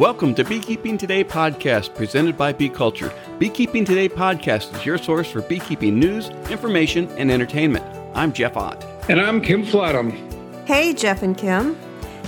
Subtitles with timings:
[0.00, 3.12] Welcome to Beekeeping Today podcast presented by Bee Culture.
[3.38, 7.84] Beekeeping Today podcast is your source for beekeeping news, information, and entertainment.
[8.14, 8.82] I'm Jeff Ott.
[9.10, 10.16] And I'm Kim Flottum.
[10.64, 11.78] Hey, Jeff and Kim.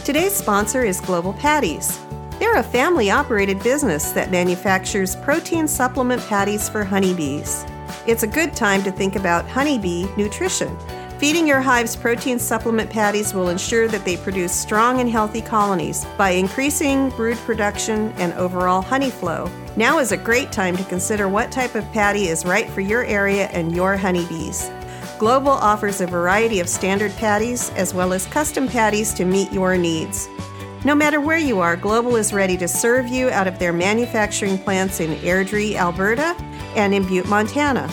[0.05, 1.99] Today's sponsor is Global Patties.
[2.39, 7.65] They're a family operated business that manufactures protein supplement patties for honeybees.
[8.07, 10.77] It's a good time to think about honeybee nutrition.
[11.23, 16.05] Feeding your hives protein supplement patties will ensure that they produce strong and healthy colonies
[16.19, 19.49] by increasing brood production and overall honey flow.
[19.77, 23.05] Now is a great time to consider what type of patty is right for your
[23.05, 24.69] area and your honeybees.
[25.21, 29.77] Global offers a variety of standard patties as well as custom patties to meet your
[29.77, 30.29] needs.
[30.85, 34.59] No matter where you are, Global is ready to serve you out of their manufacturing
[34.59, 36.35] plants in Airdrie, Alberta,
[36.75, 37.89] and in Butte, Montana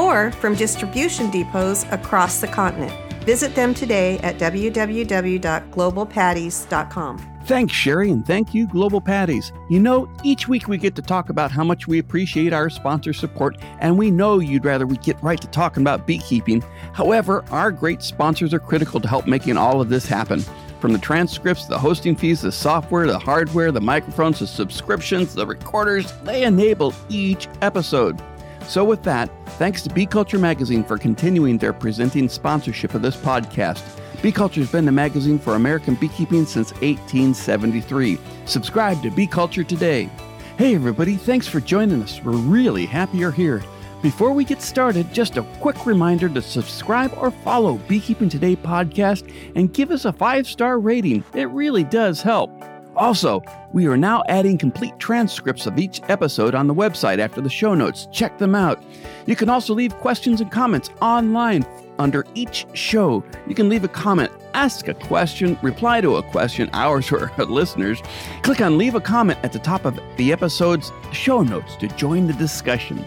[0.00, 2.92] or from distribution depots across the continent.
[3.24, 7.26] Visit them today at www.globalpatties.com.
[7.44, 9.52] Thanks, Sherry, and thank you, Global Patties.
[9.68, 13.12] You know, each week we get to talk about how much we appreciate our sponsor
[13.12, 16.62] support, and we know you'd rather we get right to talking about beekeeping.
[16.92, 20.44] However, our great sponsors are critical to help making all of this happen.
[20.80, 25.46] From the transcripts, the hosting fees, the software, the hardware, the microphones, the subscriptions, the
[25.46, 28.22] recorders, they enable each episode.
[28.70, 33.16] So, with that, thanks to Bee Culture Magazine for continuing their presenting sponsorship of this
[33.16, 33.82] podcast.
[34.22, 38.16] Bee Culture has been the magazine for American beekeeping since 1873.
[38.44, 40.08] Subscribe to Bee Culture today.
[40.56, 42.22] Hey, everybody, thanks for joining us.
[42.22, 43.60] We're really happy you're here.
[44.02, 49.28] Before we get started, just a quick reminder to subscribe or follow Beekeeping Today podcast
[49.56, 51.24] and give us a five star rating.
[51.34, 52.52] It really does help.
[53.00, 57.48] Also, we are now adding complete transcripts of each episode on the website after the
[57.48, 58.06] show notes.
[58.12, 58.82] Check them out.
[59.24, 61.64] You can also leave questions and comments online
[61.98, 63.24] under each show.
[63.46, 68.02] You can leave a comment, ask a question, reply to a question, ours or listeners.
[68.42, 72.26] Click on Leave a Comment at the top of the episode's show notes to join
[72.26, 72.98] the discussion.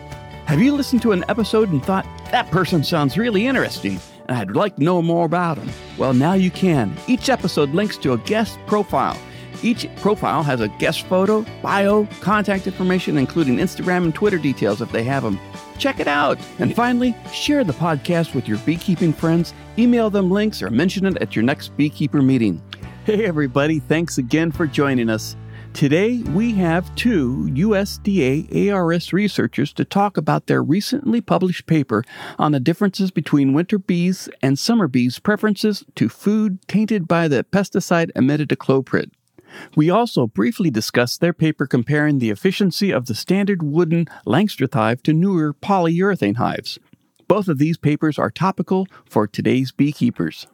[0.47, 3.99] Have you listened to an episode and thought, that person sounds really interesting?
[4.27, 5.69] and I'd like to know more about them.
[5.97, 6.95] Well, now you can.
[7.07, 9.17] Each episode links to a guest profile.
[9.63, 14.91] Each profile has a guest photo, bio, contact information, including Instagram and Twitter details if
[14.91, 15.39] they have them.
[15.77, 16.37] Check it out.
[16.59, 21.17] And finally, share the podcast with your beekeeping friends, email them links, or mention it
[21.21, 22.61] at your next beekeeper meeting.
[23.05, 25.35] Hey, everybody, thanks again for joining us.
[25.73, 32.03] Today, we have two USDA ARS researchers to talk about their recently published paper
[32.37, 37.43] on the differences between winter bees and summer bees' preferences to food tainted by the
[37.43, 39.09] pesticide imidacloprid.
[39.75, 45.03] We also briefly discussed their paper comparing the efficiency of the standard wooden Langstroth hive
[45.03, 46.79] to newer polyurethane hives.
[47.27, 50.47] Both of these papers are topical for today's beekeepers.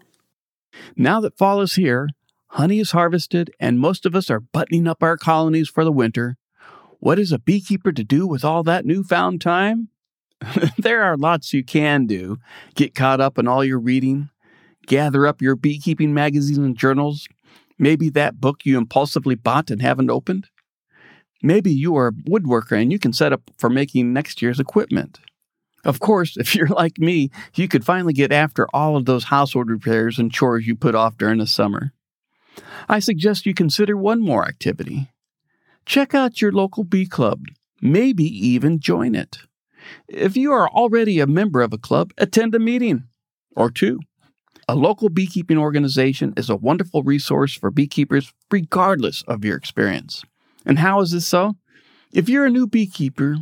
[0.95, 2.09] Now that fall is here,
[2.49, 6.37] honey is harvested, and most of us are buttoning up our colonies for the winter.
[6.99, 9.89] What is a beekeeper to do with all that newfound time?
[10.77, 12.37] there are lots you can do.
[12.75, 14.29] Get caught up in all your reading,
[14.85, 17.27] gather up your beekeeping magazines and journals,
[17.79, 20.49] Maybe that book you impulsively bought and haven't opened.
[21.41, 25.19] Maybe you are a woodworker and you can set up for making next year's equipment.
[25.85, 29.69] Of course, if you're like me, you could finally get after all of those household
[29.69, 31.93] repairs and chores you put off during the summer.
[32.89, 35.09] I suggest you consider one more activity.
[35.85, 37.41] Check out your local bee club,
[37.81, 39.39] maybe even join it.
[40.07, 43.05] If you are already a member of a club, attend a meeting
[43.55, 43.99] or two.
[44.69, 50.23] A local beekeeping organization is a wonderful resource for beekeepers, regardless of your experience.
[50.63, 51.55] And how is this so?
[52.13, 53.37] If you're a new beekeeper,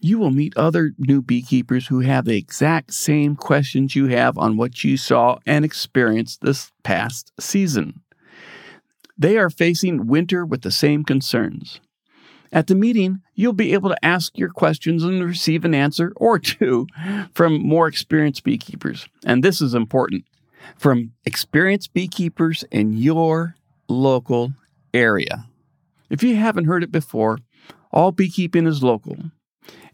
[0.00, 4.58] you will meet other new beekeepers who have the exact same questions you have on
[4.58, 8.02] what you saw and experienced this past season.
[9.16, 11.80] They are facing winter with the same concerns.
[12.52, 16.38] At the meeting, you'll be able to ask your questions and receive an answer or
[16.38, 16.86] two
[17.32, 19.08] from more experienced beekeepers.
[19.24, 20.26] And this is important
[20.76, 23.56] from experienced beekeepers in your
[23.88, 24.52] local
[24.94, 25.46] area.
[26.08, 27.38] If you haven't heard it before,
[27.92, 29.16] all beekeeping is local.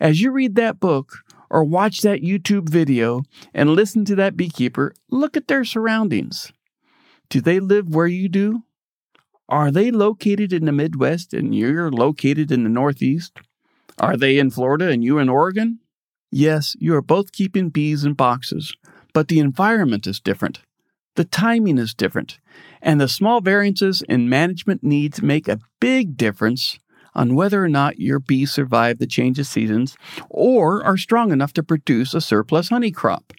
[0.00, 1.18] As you read that book
[1.50, 3.22] or watch that YouTube video
[3.54, 6.52] and listen to that beekeeper, look at their surroundings.
[7.28, 8.62] Do they live where you do?
[9.48, 13.38] Are they located in the Midwest and you're located in the Northeast?
[13.98, 15.80] Are they in Florida and you in Oregon?
[16.30, 18.74] Yes, you are both keeping bees in boxes,
[19.16, 20.60] but the environment is different.
[21.14, 22.38] The timing is different,
[22.82, 26.78] and the small variances in management needs make a big difference
[27.14, 29.96] on whether or not your bees survive the change of seasons
[30.28, 33.32] or are strong enough to produce a surplus honey crop.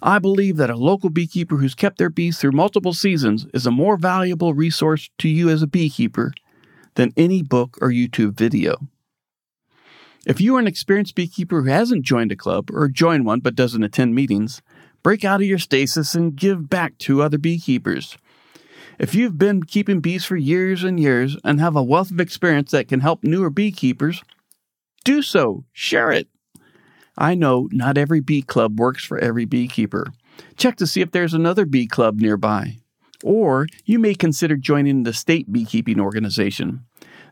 [0.00, 3.72] I believe that a local beekeeper who's kept their bees through multiple seasons is a
[3.72, 6.32] more valuable resource to you as a beekeeper
[6.94, 8.76] than any book or YouTube video.
[10.26, 13.54] If you are an experienced beekeeper who hasn't joined a club or joined one but
[13.54, 14.62] doesn't attend meetings,
[15.04, 18.18] break out of your stasis and give back to other beekeepers.
[18.98, 22.72] If you've been keeping bees for years and years and have a wealth of experience
[22.72, 24.22] that can help newer beekeepers,
[25.04, 25.64] do so.
[25.72, 26.28] Share it.
[27.16, 30.06] I know not every bee club works for every beekeeper.
[30.56, 32.78] Check to see if there's another bee club nearby.
[33.22, 36.84] Or you may consider joining the state beekeeping organization.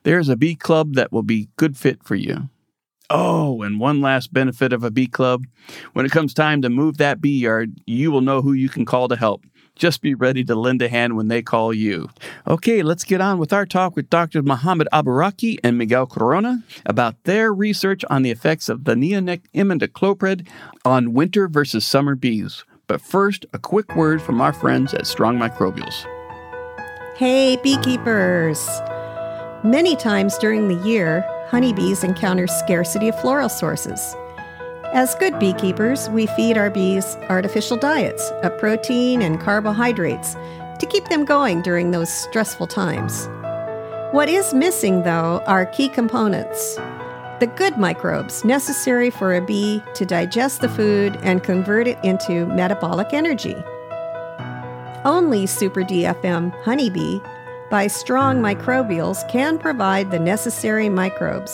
[0.05, 2.49] There's a bee club that will be good fit for you.
[3.15, 5.45] Oh, and one last benefit of a bee club.
[5.93, 8.87] When it comes time to move that bee yard, you will know who you can
[8.87, 9.45] call to help.
[9.77, 12.09] Just be ready to lend a hand when they call you.
[12.47, 14.43] Okay, let's get on with our talk with Dr.
[14.43, 20.49] Mohammed Alburaki and Miguel Corona about their research on the effects of the neonic imidacloprid
[20.87, 22.65] on winter versus summer bees.
[22.87, 26.07] But first, a quick word from our friends at Strong Microbials.
[27.19, 28.67] Hey, beekeepers!
[29.65, 34.17] Many times during the year, honeybees encounter scarcity of floral sources.
[34.95, 40.33] As good beekeepers, we feed our bees artificial diets of protein and carbohydrates
[40.79, 43.29] to keep them going during those stressful times.
[44.13, 46.79] What is missing, though, are key components
[47.41, 52.47] the good microbes necessary for a bee to digest the food and convert it into
[52.47, 53.57] metabolic energy.
[55.05, 57.19] Only Super DFM honeybee
[57.73, 61.53] by strong microbials can provide the necessary microbes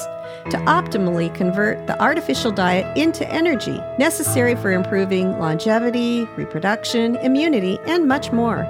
[0.50, 8.08] to optimally convert the artificial diet into energy necessary for improving longevity, reproduction, immunity, and
[8.08, 8.66] much more.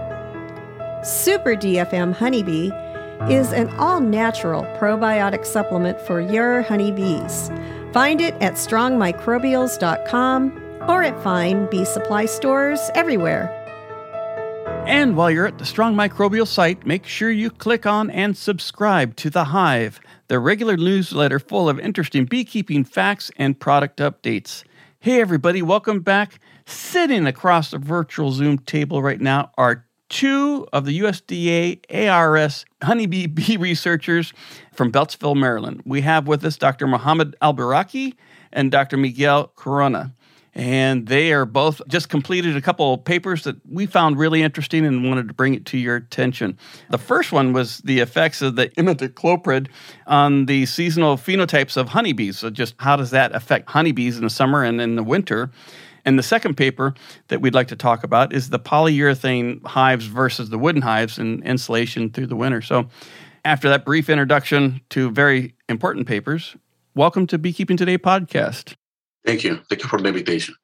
[1.02, 2.70] Super DFM Honeybee
[3.32, 7.50] is an all natural probiotic supplement for your honeybees.
[7.94, 13.57] Find it at strongmicrobials.com or at fine bee supply stores everywhere.
[14.88, 19.16] And while you're at the Strong Microbial site, make sure you click on and subscribe
[19.16, 24.64] to The Hive, the regular newsletter full of interesting beekeeping facts and product updates.
[24.98, 26.40] Hey, everybody, welcome back.
[26.64, 33.26] Sitting across the virtual Zoom table right now are two of the USDA ARS honeybee
[33.34, 34.32] bee researchers
[34.72, 35.82] from Beltsville, Maryland.
[35.84, 36.86] We have with us Dr.
[36.86, 38.14] Mohammed Alburaki
[38.54, 38.96] and Dr.
[38.96, 40.14] Miguel Corona
[40.58, 44.84] and they are both just completed a couple of papers that we found really interesting
[44.84, 46.58] and wanted to bring it to your attention.
[46.90, 49.68] The first one was the effects of the imidacloprid
[50.08, 52.40] on the seasonal phenotypes of honeybees.
[52.40, 55.52] So, just how does that affect honeybees in the summer and in the winter?
[56.04, 56.94] And the second paper
[57.28, 61.40] that we'd like to talk about is the polyurethane hives versus the wooden hives and
[61.44, 62.62] insulation through the winter.
[62.62, 62.88] So,
[63.44, 66.56] after that brief introduction to very important papers,
[66.96, 68.74] welcome to Beekeeping Today podcast.
[69.24, 69.60] Thank you.
[69.68, 70.54] Thank you for the invitation.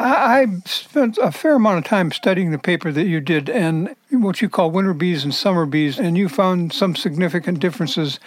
[0.00, 4.40] I spent a fair amount of time studying the paper that you did and what
[4.40, 8.20] you call winter bees and summer bees, and you found some significant differences.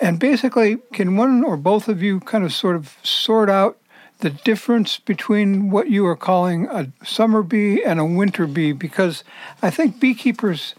[0.00, 3.78] And basically, can one or both of you kind of sort of sort out
[4.20, 8.72] the difference between what you are calling a summer bee and a winter bee?
[8.72, 9.22] Because
[9.62, 10.74] I think beekeepers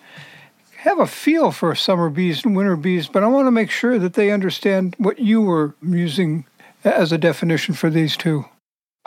[0.80, 3.98] have a feel for summer bees and winter bees, but I want to make sure
[3.98, 6.46] that they understand what you were using
[6.86, 8.46] as a definition for these two?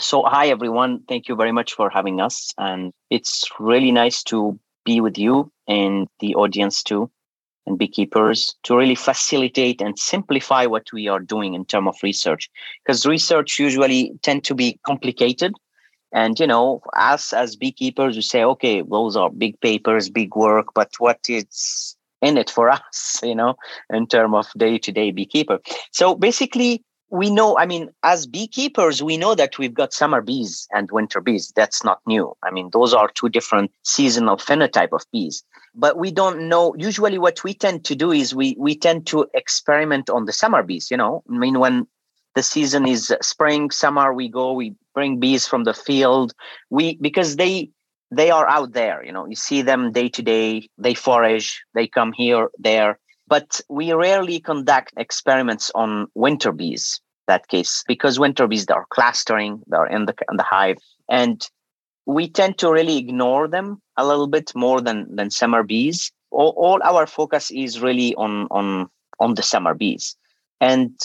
[0.00, 1.02] So, hi everyone.
[1.08, 2.52] Thank you very much for having us.
[2.58, 7.10] And it's really nice to be with you and the audience too,
[7.66, 12.48] and beekeepers to really facilitate and simplify what we are doing in terms of research.
[12.84, 15.54] Because research usually tend to be complicated.
[16.12, 20.68] And, you know, us as beekeepers, we say, okay, those are big papers, big work,
[20.74, 23.56] but what is in it for us, you know,
[23.92, 25.58] in terms of day to day beekeeper?
[25.92, 30.68] So basically, we know i mean as beekeepers we know that we've got summer bees
[30.72, 31.52] and winter bees.
[31.56, 32.34] That's not new.
[32.42, 35.42] I mean those are two different seasonal phenotype of bees.
[35.74, 39.26] But we don't know usually what we tend to do is we we tend to
[39.34, 41.22] experiment on the summer bees you know.
[41.30, 41.86] I mean when
[42.34, 46.32] the season is spring summer we go we bring bees from the field.
[46.70, 47.70] We because they
[48.10, 49.26] they are out there you know.
[49.26, 54.40] You see them day to day they forage they come here there but we rarely
[54.40, 60.14] conduct experiments on winter bees, that case, because winter bees, they're clustering, they're in the,
[60.30, 60.78] in the hive.
[61.08, 61.46] And
[62.06, 66.10] we tend to really ignore them a little bit more than, than summer bees.
[66.30, 68.88] All, all our focus is really on, on,
[69.20, 70.16] on the summer bees.
[70.60, 70.98] And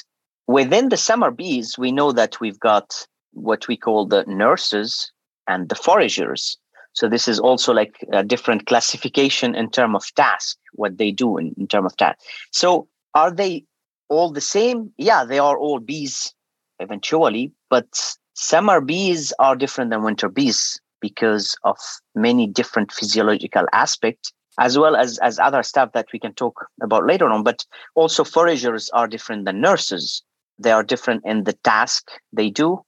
[0.48, 5.12] within the summer bees, we know that we've got what we call the nurses
[5.48, 6.56] and the foragers.
[6.94, 11.38] So this is also like a different classification in terms of task, what they do
[11.38, 12.20] in, in terms of task.
[12.52, 13.66] So are they
[14.10, 14.92] all the same?
[14.98, 16.34] Yeah, they are all bees
[16.80, 17.88] eventually, but
[18.36, 21.78] summer bees are different than winter bees because of
[22.16, 27.06] many different physiological aspects as well as, as other stuff that we can talk about
[27.06, 27.44] later on.
[27.44, 30.24] But also, foragers are different than nurses.
[30.60, 32.84] They are different in the task they do,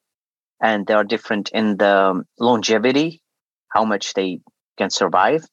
[0.62, 3.22] and they are different in the longevity,
[3.70, 4.40] how much they
[4.78, 5.46] can survive.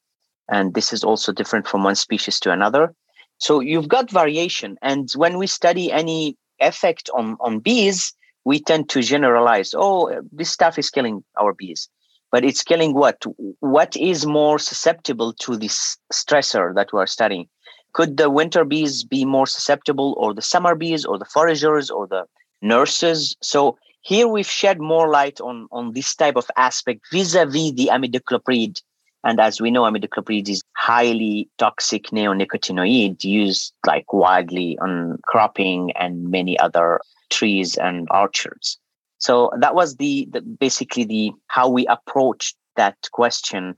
[0.49, 2.93] And this is also different from one species to another.
[3.37, 4.77] So you've got variation.
[4.81, 8.13] And when we study any effect on, on bees,
[8.45, 11.89] we tend to generalize, oh, this stuff is killing our bees
[12.33, 13.23] but it's killing what?
[13.59, 17.47] What is more susceptible to this stressor that we are studying?
[17.93, 22.07] Could the winter bees be more susceptible, or the summer bees, or the foragers, or
[22.07, 22.23] the
[22.63, 23.37] nurses?
[23.43, 28.81] So here we've shed more light on, on this type of aspect vis-a-vis the imidacloprid.
[29.23, 36.29] And as we know, imidacloprid is highly toxic neonicotinoid used like widely on cropping and
[36.29, 38.77] many other trees and orchards.
[39.19, 43.77] So that was the, the basically the how we approached that question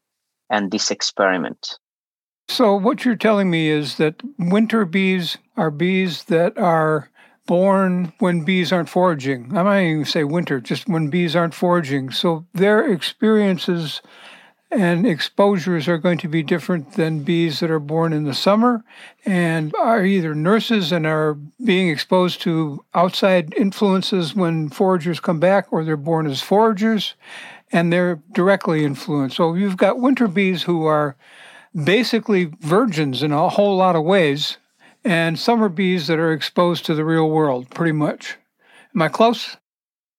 [0.50, 1.78] and this experiment.
[2.48, 7.10] So what you're telling me is that winter bees are bees that are
[7.46, 9.56] born when bees aren't foraging.
[9.56, 12.12] I might even say winter, just when bees aren't foraging.
[12.12, 14.02] So their experiences
[14.72, 18.84] and exposures are going to be different than bees that are born in the summer
[19.26, 25.72] and are either nurses and are being exposed to outside influences when foragers come back,
[25.72, 27.14] or they're born as foragers
[27.72, 29.38] and they're directly influenced.
[29.38, 31.16] So you've got winter bees who are
[31.84, 34.58] basically virgins in a whole lot of ways,
[35.06, 38.38] and summer bees that are exposed to the real world, pretty much.
[38.94, 39.56] Am I close?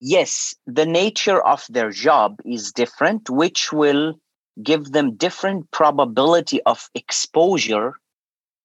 [0.00, 4.14] Yes, the nature of their job is different, which will
[4.62, 7.94] give them different probability of exposure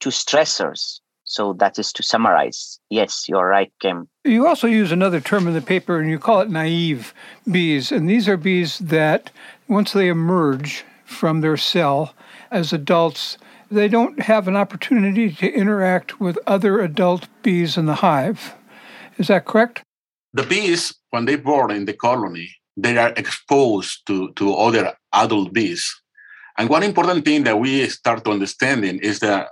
[0.02, 1.00] to stressors.
[1.24, 2.80] So that is to summarize.
[2.90, 4.10] Yes, you're right, Kim.
[4.26, 7.14] You also use another term in the paper and you call it naive
[7.50, 7.92] bees.
[7.92, 9.32] And these are bees that
[9.68, 12.14] once they emerge from their cell
[12.52, 13.38] as adults,
[13.72, 18.54] they don't have an opportunity to interact with other adult bees in the hive.
[19.18, 19.84] Is that correct?
[20.34, 25.54] The bees, when they're born in the colony, they are exposed to, to other adult
[25.54, 25.90] bees.
[26.58, 29.48] And one important thing that we start to understanding is the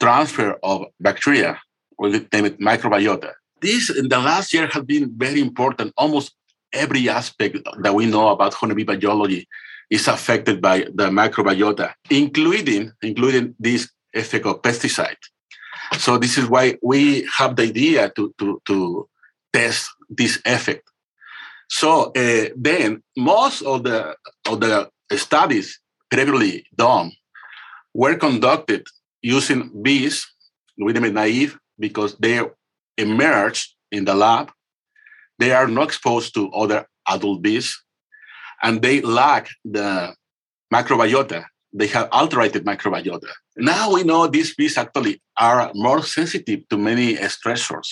[0.00, 1.60] transfer of bacteria,
[1.98, 3.32] we name it microbiota.
[3.60, 5.92] This in the last year has been very important.
[5.96, 6.34] Almost
[6.72, 9.46] every aspect that we know about honeybee biology
[9.90, 15.16] is affected by the microbiota, including including this effect of pesticide.
[15.98, 19.08] So this is why we have the idea to, to, to
[19.52, 20.88] test this effect.
[21.68, 24.16] So uh, then most of the
[24.48, 25.80] of the studies
[26.10, 27.12] previously done
[27.94, 28.86] were conducted
[29.22, 30.26] using bees
[30.78, 32.40] with them naive because they
[32.96, 34.50] emerged in the lab.
[35.38, 37.76] They are not exposed to other adult bees
[38.62, 40.14] and they lack the
[40.72, 41.44] microbiota.
[41.72, 43.28] They have altered microbiota.
[43.56, 47.88] Now we know these bees actually are more sensitive to many stressors.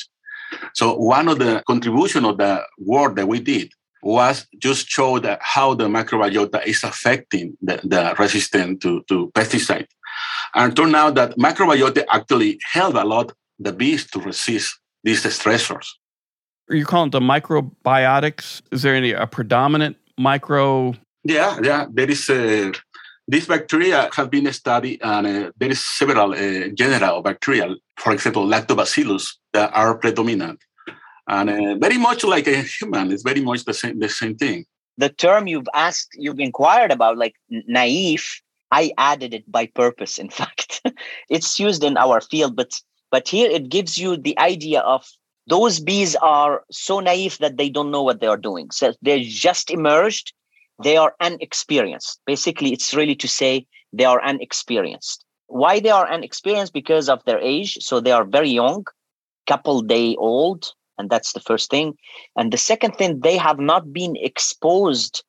[0.75, 3.71] So one of the contribution of the work that we did
[4.03, 9.87] was just show that how the microbiota is affecting the, the resistance to, to pesticide.
[10.55, 15.87] And turned out that microbiota actually help a lot the bees to resist these stressors.
[16.71, 18.63] Are you calling the microbiotics?
[18.71, 20.95] Is there any a predominant micro?
[21.25, 21.87] Yeah, yeah.
[21.91, 22.73] There is a,
[23.27, 27.75] this bacteria has been studied, and uh, there is several uh, genera of bacteria.
[27.97, 30.61] For example, lactobacillus that are predominant
[31.29, 34.65] and uh, very much like a human it's very much the same the same thing
[34.97, 38.41] the term you've asked you've inquired about like naive
[38.73, 40.81] i added it by purpose in fact
[41.29, 45.07] it's used in our field but but here it gives you the idea of
[45.49, 48.71] those bees are so naive that they don't know what they are doing.
[48.71, 50.33] So they're just emerged.
[50.83, 52.21] They are unexperienced.
[52.27, 55.25] Basically it's really to say they are unexperienced.
[55.47, 56.73] Why they are unexperienced?
[56.73, 57.79] Because of their age.
[57.81, 58.85] So they are very young
[59.47, 61.97] couple day old and that's the first thing.
[62.37, 65.25] And the second thing they have not been exposed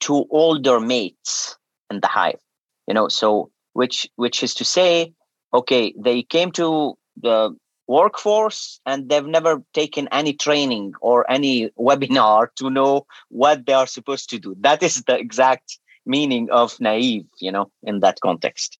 [0.00, 1.56] to older mates
[1.90, 2.40] in the hive
[2.88, 5.12] you know so which which is to say
[5.54, 7.54] okay they came to the
[7.88, 13.86] workforce and they've never taken any training or any webinar to know what they are
[13.86, 14.54] supposed to do.
[14.60, 18.78] That is the exact meaning of naive you know in that context.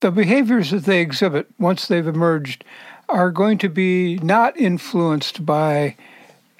[0.00, 2.64] The behaviors that they exhibit once they've emerged
[3.08, 5.96] are going to be not influenced by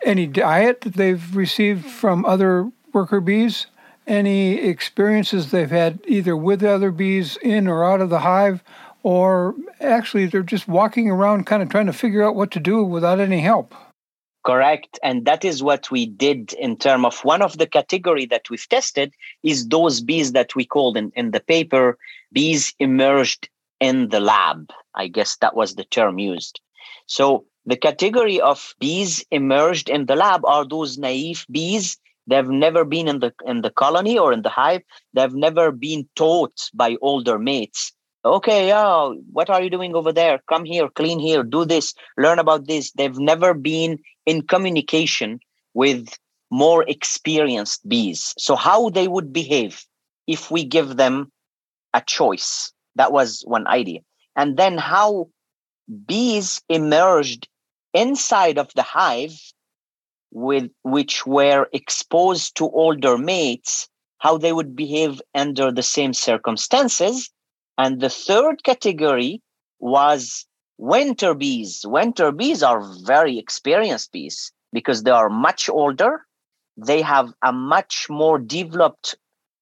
[0.05, 3.67] any diet that they've received from other worker bees,
[4.07, 8.63] any experiences they've had either with other bees in or out of the hive,
[9.03, 12.83] or actually they're just walking around kind of trying to figure out what to do
[12.83, 13.75] without any help.
[14.45, 14.99] Correct.
[15.03, 18.69] And that is what we did in terms of one of the category that we've
[18.69, 21.99] tested is those bees that we called in, in the paper
[22.33, 24.71] bees emerged in the lab.
[24.95, 26.61] I guess that was the term used.
[27.07, 31.99] So the category of bees emerged in the lab are those naive bees.
[32.27, 34.83] They've never been in the in the colony or in the hive.
[35.13, 37.93] They've never been taught by older mates.
[38.23, 40.41] Okay, yeah, what are you doing over there?
[40.47, 42.93] Come here, clean here, do this, learn about this.
[42.93, 45.41] They've never been in communication
[45.73, 46.19] with
[46.51, 48.35] more experienced bees.
[48.37, 49.85] So how they would behave
[50.27, 51.33] if we give them
[51.95, 52.73] a choice.
[52.97, 54.01] That was one idea.
[54.37, 55.31] And then how
[56.07, 57.49] bees emerged
[57.95, 59.41] inside of the hive
[60.31, 67.31] with which were exposed to older mates how they would behave under the same circumstances
[67.79, 69.43] and the third category
[69.79, 70.47] was
[70.79, 71.85] winter bees.
[71.87, 76.27] Winter bees are very experienced bees because they are much older.
[76.77, 79.17] They have a much more developed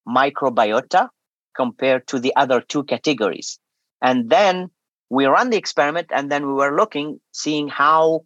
[0.06, 1.08] microbiota
[1.56, 3.58] compared to the other two categories.
[4.00, 4.70] And then
[5.10, 8.24] we ran the experiment and then we were looking seeing how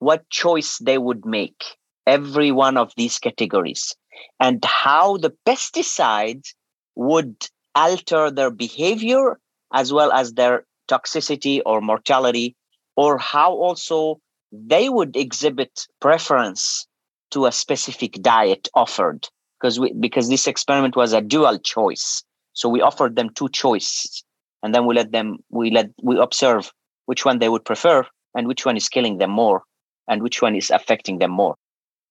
[0.00, 1.64] what choice they would make
[2.06, 3.94] every one of these categories
[4.40, 6.54] and how the pesticides
[6.94, 9.38] would alter their behavior
[9.72, 12.56] as well as their toxicity or mortality
[12.96, 14.20] or how also
[14.52, 16.88] they would exhibit preference
[17.30, 19.28] to a specific diet offered.
[19.60, 22.22] Because we because this experiment was a dual choice.
[22.54, 24.24] So we offered them two choices
[24.62, 26.72] and then we let them we let we observe
[27.06, 28.04] which one they would prefer
[28.34, 29.62] and which one is killing them more
[30.08, 31.56] and which one is affecting them more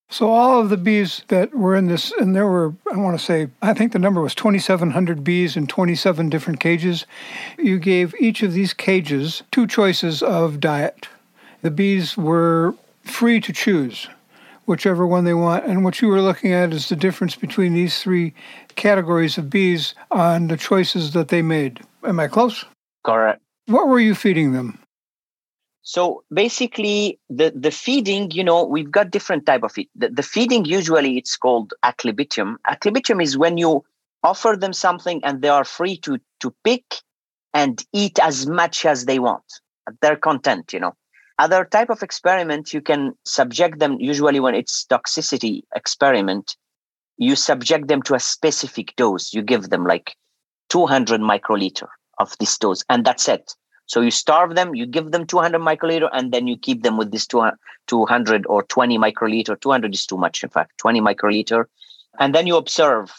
[0.09, 3.23] so all of the bees that were in this and there were i want to
[3.23, 7.05] say i think the number was 2700 bees in 27 different cages
[7.57, 11.07] you gave each of these cages two choices of diet
[11.61, 12.73] the bees were
[13.03, 14.07] free to choose
[14.67, 15.65] whichever one they want.
[15.65, 18.33] And what you were looking at is the difference between these three
[18.75, 21.79] categories of bees on the choices that they made.
[22.03, 22.65] Am I close?
[23.03, 23.41] Correct.
[23.65, 24.77] What were you feeding them?
[25.87, 29.87] So basically, the, the feeding, you know, we've got different type of feed.
[29.95, 32.57] The, the feeding usually it's called ad libitum.
[32.67, 33.85] Acclibitum is when you
[34.21, 36.83] offer them something and they are free to to pick
[37.53, 39.45] and eat as much as they want.
[40.01, 40.93] They're content, you know.
[41.39, 46.57] Other type of experiment, you can subject them usually when it's toxicity experiment,
[47.15, 49.33] you subject them to a specific dose.
[49.33, 50.17] You give them like
[50.67, 51.87] 200 microliter
[52.19, 53.53] of this dose, and that's it.
[53.87, 57.11] So you starve them, you give them 200 microliter, and then you keep them with
[57.11, 59.59] this 200 or 20 microliter.
[59.59, 61.65] 200 is too much, in fact, 20 microliter.
[62.19, 63.13] And then you observe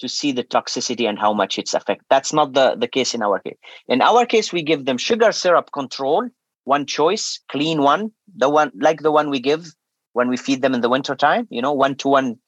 [0.00, 2.02] to see the toxicity and how much it's affect.
[2.10, 3.56] That's not the, the case in our case.
[3.86, 6.28] In our case, we give them sugar syrup control,
[6.64, 9.66] one choice, clean one, the one like the one we give
[10.12, 12.38] when we feed them in the winter time, you know, one to one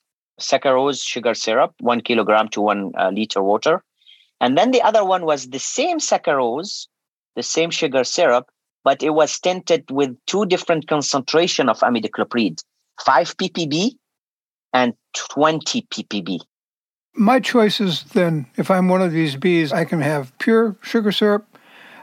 [0.40, 3.82] saccharose sugar syrup, one kilogram to one uh, liter water.
[4.40, 6.88] And then the other one was the same saccharose,
[7.36, 8.50] the same sugar syrup,
[8.84, 12.62] but it was tinted with two different concentration of imidacloprid,
[13.04, 13.92] 5 ppb
[14.72, 16.40] and 20 ppb.
[17.16, 21.46] My choices then, if I'm one of these bees, I can have pure sugar syrup.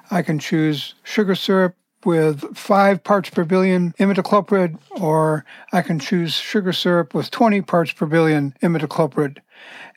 [0.09, 6.33] I can choose sugar syrup with 5 parts per billion imidacloprid, or I can choose
[6.33, 9.39] sugar syrup with 20 parts per billion imidacloprid.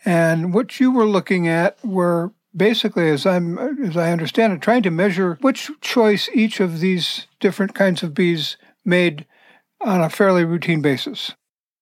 [0.05, 4.83] And what you were looking at were basically, as I'm as I understand it, trying
[4.83, 9.27] to measure which choice each of these different kinds of bees made
[9.81, 11.33] on a fairly routine basis.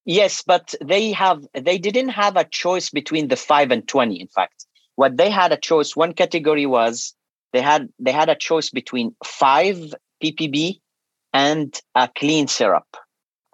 [0.04, 4.20] Yes, but they have they didn't have a choice between the five and twenty.
[4.20, 5.94] In fact, what they had a choice.
[5.94, 7.14] One category was
[7.52, 10.80] they had they had a choice between five ppb
[11.32, 12.96] and a clean syrup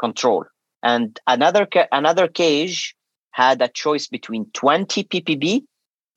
[0.00, 0.44] control,
[0.82, 2.94] and another another cage
[3.32, 5.62] had a choice between 20 ppb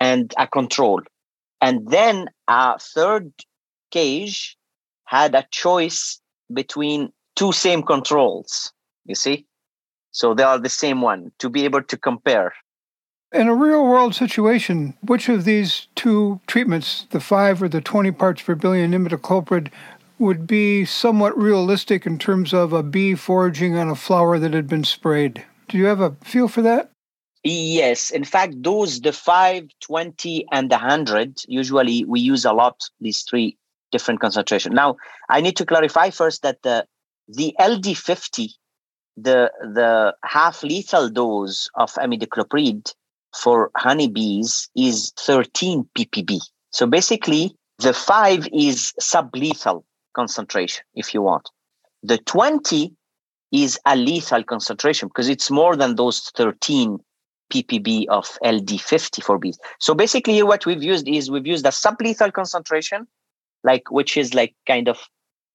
[0.01, 0.99] and a control.
[1.61, 3.31] And then a third
[3.91, 4.57] cage
[5.05, 6.19] had a choice
[6.51, 8.73] between two same controls,
[9.05, 9.45] you see?
[10.11, 12.51] So they are the same one to be able to compare.
[13.31, 18.11] In a real world situation, which of these two treatments, the 5 or the 20
[18.11, 19.69] parts per billion imidacloprid,
[20.17, 24.67] would be somewhat realistic in terms of a bee foraging on a flower that had
[24.67, 25.45] been sprayed?
[25.69, 26.91] Do you have a feel for that?
[27.43, 32.79] Yes, in fact, those the 5, 20, and the 100, usually we use a lot
[32.99, 33.57] these three
[33.91, 34.73] different concentration.
[34.73, 34.97] Now,
[35.29, 36.85] I need to clarify first that the
[37.27, 38.49] the LD50,
[39.17, 42.93] the the half lethal dose of imidacloprid
[43.35, 46.39] for honeybees is 13 ppb.
[46.71, 51.49] So basically, the 5 is sublethal concentration if you want.
[52.03, 52.93] The 20
[53.51, 56.99] is a lethal concentration because it's more than those 13
[57.51, 59.59] ppb of LD50 for bees.
[59.79, 63.07] So basically, what we've used is we've used a sublethal concentration
[63.63, 64.99] like which is like kind of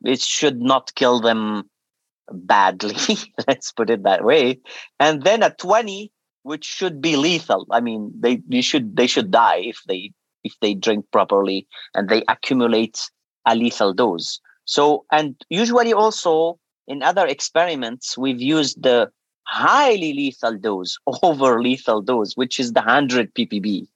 [0.04, 1.68] it should not kill them
[2.32, 3.16] badly
[3.48, 4.61] let's put it that way.
[4.98, 7.66] And then a 20 which should be lethal.
[7.70, 10.12] I mean they you should they should die if they
[10.44, 13.11] if they drink properly and they accumulate
[13.46, 14.40] a lethal dose.
[14.64, 19.11] So and usually also in other experiments we've used the
[19.46, 23.87] highly lethal dose over lethal dose which is the 100 ppb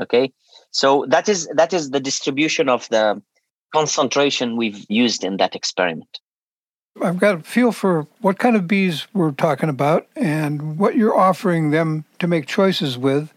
[0.00, 0.32] okay
[0.70, 3.20] so that is that is the distribution of the
[3.72, 6.20] concentration we've used in that experiment
[7.02, 11.16] I've got a feel for what kind of bees we're talking about and what you're
[11.16, 13.32] offering them to make choices with.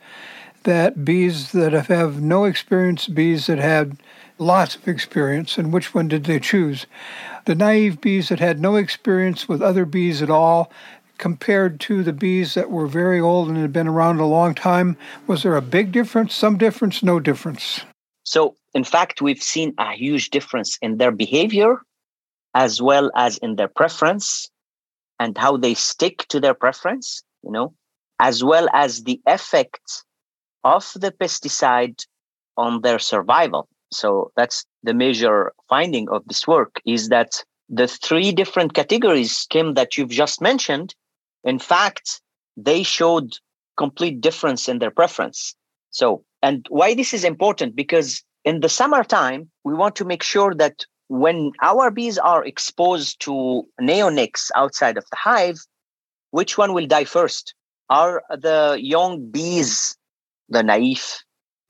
[0.63, 3.97] That bees that have no experience, bees that had
[4.39, 6.85] lots of experience, and which one did they choose?
[7.45, 10.71] The naive bees that had no experience with other bees at all,
[11.17, 14.97] compared to the bees that were very old and had been around a long time,
[15.27, 17.81] was there a big difference, some difference, no difference?
[18.23, 21.81] So, in fact, we've seen a huge difference in their behavior
[22.55, 24.49] as well as in their preference
[25.19, 27.73] and how they stick to their preference, you know,
[28.19, 30.03] as well as the effect
[30.63, 32.05] of the pesticide
[32.57, 33.67] on their survival.
[33.91, 39.73] So that's the major finding of this work is that the three different categories, Kim,
[39.75, 40.93] that you've just mentioned,
[41.43, 42.21] in fact,
[42.57, 43.33] they showed
[43.77, 45.55] complete difference in their preference.
[45.91, 47.75] So, and why this is important?
[47.75, 53.19] Because in the summertime, we want to make sure that when our bees are exposed
[53.21, 55.59] to neonics outside of the hive,
[56.31, 57.53] which one will die first?
[57.89, 59.95] Are the young bees,
[60.49, 61.05] the naive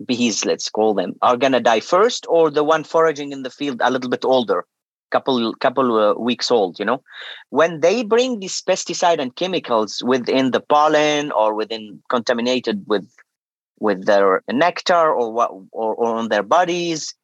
[0.06, 3.82] bees, let's call them, are gonna die first, or the one foraging in the field
[3.84, 4.66] a little bit older,
[5.14, 6.80] couple couple uh, weeks old?
[6.80, 7.02] You know,
[7.50, 13.08] when they bring these pesticide and chemicals within the pollen or within contaminated with
[13.80, 17.16] with their nectar or what or, or on their bodies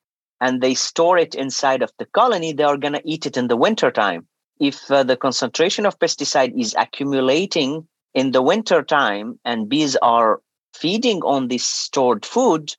[0.42, 3.48] and they store it inside of the colony, they are going to eat it in
[3.48, 4.28] the winter time.
[4.60, 10.42] If uh, the concentration of pesticide is accumulating in the winter time and bees are
[10.74, 12.76] feeding on this stored food,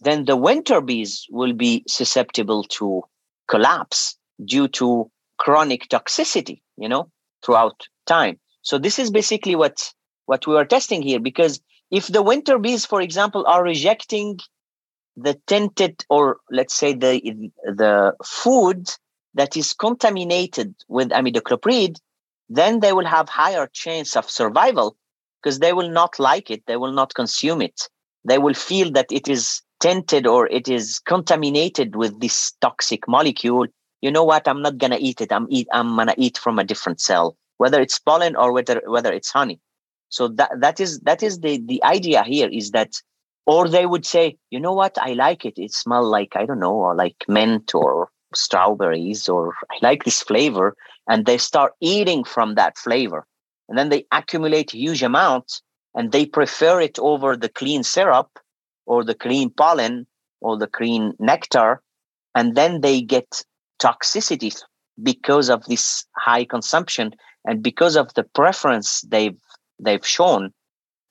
[0.00, 3.02] then the winter bees will be susceptible to
[3.48, 7.10] collapse due to chronic toxicity, you know,
[7.44, 8.38] throughout time.
[8.62, 9.92] So this is basically what
[10.26, 14.38] what we are testing here because if the winter bees, for example, are rejecting
[15.16, 18.88] the tinted or let's say the the food
[19.34, 21.96] that is contaminated with imidacloprid
[22.48, 24.96] then they will have higher chance of survival
[25.42, 27.88] because they will not like it they will not consume it
[28.24, 33.66] they will feel that it is tinted or it is contaminated with this toxic molecule
[34.00, 34.46] you know what?
[34.48, 35.32] I'm not gonna eat it.
[35.32, 39.12] I'm eat i'm gonna eat from a different cell whether it's pollen or whether whether
[39.12, 39.60] it's honey.
[40.08, 42.94] So that that is that is the the idea here is that
[43.46, 44.96] or they would say you know what?
[44.98, 45.58] I like it.
[45.58, 50.22] It smells like i don't know or like mint or strawberries or i like this
[50.22, 50.76] flavor
[51.08, 53.26] and they start eating from that flavor.
[53.68, 55.62] And then they accumulate huge amounts
[55.94, 58.38] and they prefer it over the clean syrup
[58.86, 60.06] or the clean pollen
[60.40, 61.82] or the clean nectar
[62.34, 63.44] and then they get
[63.78, 64.54] toxicity
[65.02, 67.12] because of this high consumption
[67.44, 69.38] and because of the preference they've
[69.78, 70.52] they've shown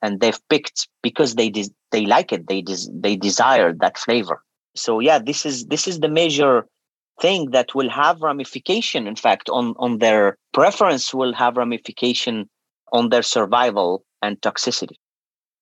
[0.02, 4.42] and they've picked because they de- they like it they des- they desire that flavor
[4.76, 6.66] so yeah this is this is the major
[7.20, 12.48] thing that will have ramification in fact on on their preference will have ramification
[12.92, 14.96] on their survival and toxicity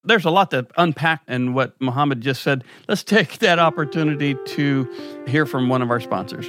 [0.05, 2.63] there's a lot to unpack in what Mohammed just said.
[2.87, 4.89] Let's take that opportunity to
[5.27, 6.49] hear from one of our sponsors.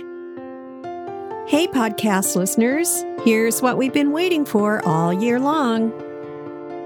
[1.48, 5.94] Hey, podcast listeners, here's what we've been waiting for all year long.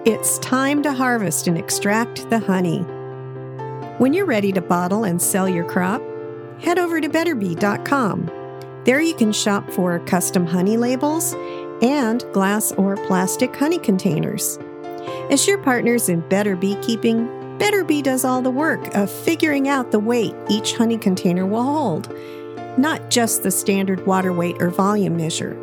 [0.06, 2.82] It's time to harvest and extract the honey.
[3.98, 6.00] When you're ready to bottle and sell your crop,
[6.60, 8.30] head over to betterbee.com.
[8.86, 11.34] There you can shop for custom honey labels
[11.82, 14.60] and glass or plastic honey containers.
[15.32, 19.92] As your partners in better beekeeping, Better Bee does all the work of figuring out
[19.92, 22.12] the weight each honey container will hold,
[22.78, 25.58] not just the standard water weight or volume measure.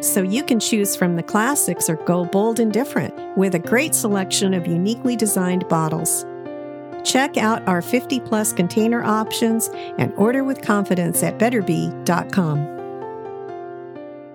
[0.00, 3.94] So you can choose from the classics or go bold and different with a great
[3.94, 6.24] selection of uniquely designed bottles.
[7.04, 12.78] Check out our 50 plus container options and order with confidence at betterbee.com.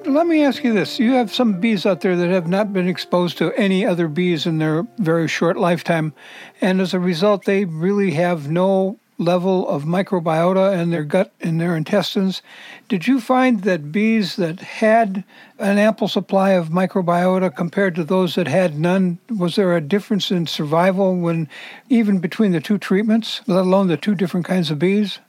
[0.05, 0.99] Let me ask you this.
[0.99, 4.45] You have some bees out there that have not been exposed to any other bees
[4.45, 6.13] in their very short lifetime,
[6.59, 11.57] and as a result, they really have no level of microbiota in their gut in
[11.57, 12.41] their intestines.
[12.89, 15.23] Did you find that bees that had
[15.59, 20.31] an ample supply of microbiota compared to those that had none, was there a difference
[20.31, 21.47] in survival when
[21.89, 25.19] even between the two treatments, let alone the two different kinds of bees?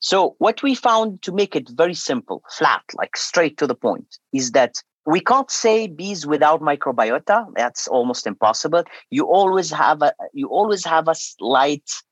[0.00, 4.18] So, what we found to make it very simple, flat, like straight to the point,
[4.32, 7.46] is that we can't say bees without microbiota.
[7.54, 8.84] That's almost impossible.
[9.10, 12.02] You always have a you always have a slight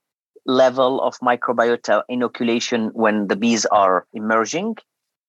[0.45, 4.75] level of microbiota inoculation when the bees are emerging,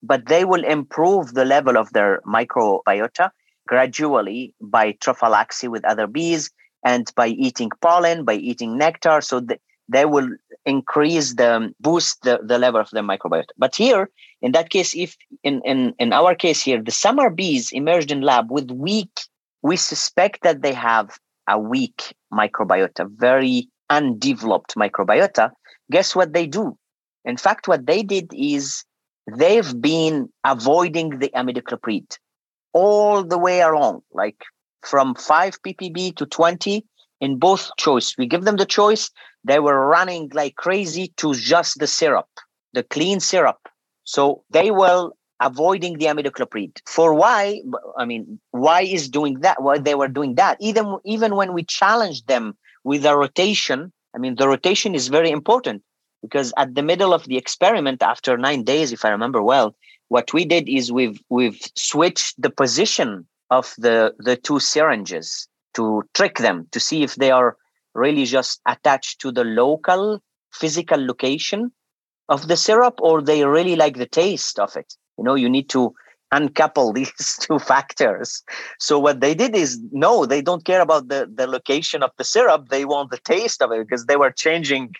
[0.03, 3.31] but they will improve the level of their microbiota
[3.66, 6.51] gradually by trophallaxis with other bees
[6.85, 9.20] and by eating pollen, by eating nectar.
[9.20, 10.29] So th- they will
[10.64, 13.51] increase the boost the, the level of the microbiota.
[13.59, 17.72] But here, in that case, if in, in, in our case here, the summer bees
[17.72, 19.20] emerged in lab with weak,
[19.62, 25.50] we suspect that they have a weak microbiota, very undeveloped microbiota.
[25.90, 26.76] Guess what they do?
[27.24, 28.85] In fact, what they did is
[29.38, 32.18] they've been avoiding the imidacloprid
[32.72, 34.40] all the way along, like
[34.83, 36.85] from 5 ppb to 20
[37.20, 38.16] in both choice.
[38.18, 39.11] We give them the choice.
[39.44, 42.28] They were running like crazy to just the syrup,
[42.72, 43.61] the clean syrup.
[44.05, 46.81] So they were avoiding the imidacloprid.
[46.87, 47.61] For why?
[47.98, 49.62] I mean, why is doing that?
[49.62, 50.57] Why they were doing that?
[50.61, 55.30] Even even when we challenged them with a rotation, I mean, the rotation is very
[55.30, 55.82] important
[56.20, 59.74] because at the middle of the experiment, after nine days, if I remember well,
[60.08, 66.02] what we did is we've we've switched the position of the the two syringes to
[66.14, 67.56] trick them to see if they are
[67.94, 71.72] really just attached to the local physical location
[72.28, 74.94] of the syrup or they really like the taste of it.
[75.18, 75.94] You know you need to
[76.32, 78.42] uncouple these two factors.
[78.78, 82.24] So what they did is no they don't care about the the location of the
[82.24, 82.68] syrup.
[82.68, 84.94] They want the taste of it because they were changing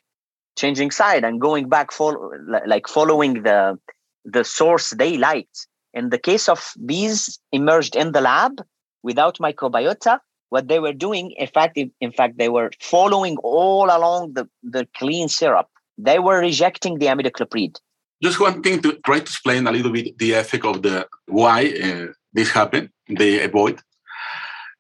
[0.57, 2.31] changing side and going back follow,
[2.67, 3.79] like following the
[4.25, 5.67] the source they liked.
[5.95, 8.63] In the case of bees emerged in the lab
[9.03, 14.35] without microbiota what they were doing in fact in fact they were following all along
[14.35, 15.69] the, the clean syrup.
[15.99, 17.77] They were rejecting the imidacloprid
[18.23, 21.67] just one thing to try to explain a little bit the effect of the why
[21.67, 23.81] uh, this happened they avoid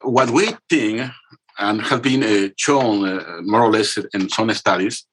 [0.03, 1.11] what we think
[1.59, 5.07] and has been uh, shown uh, more or less in some studies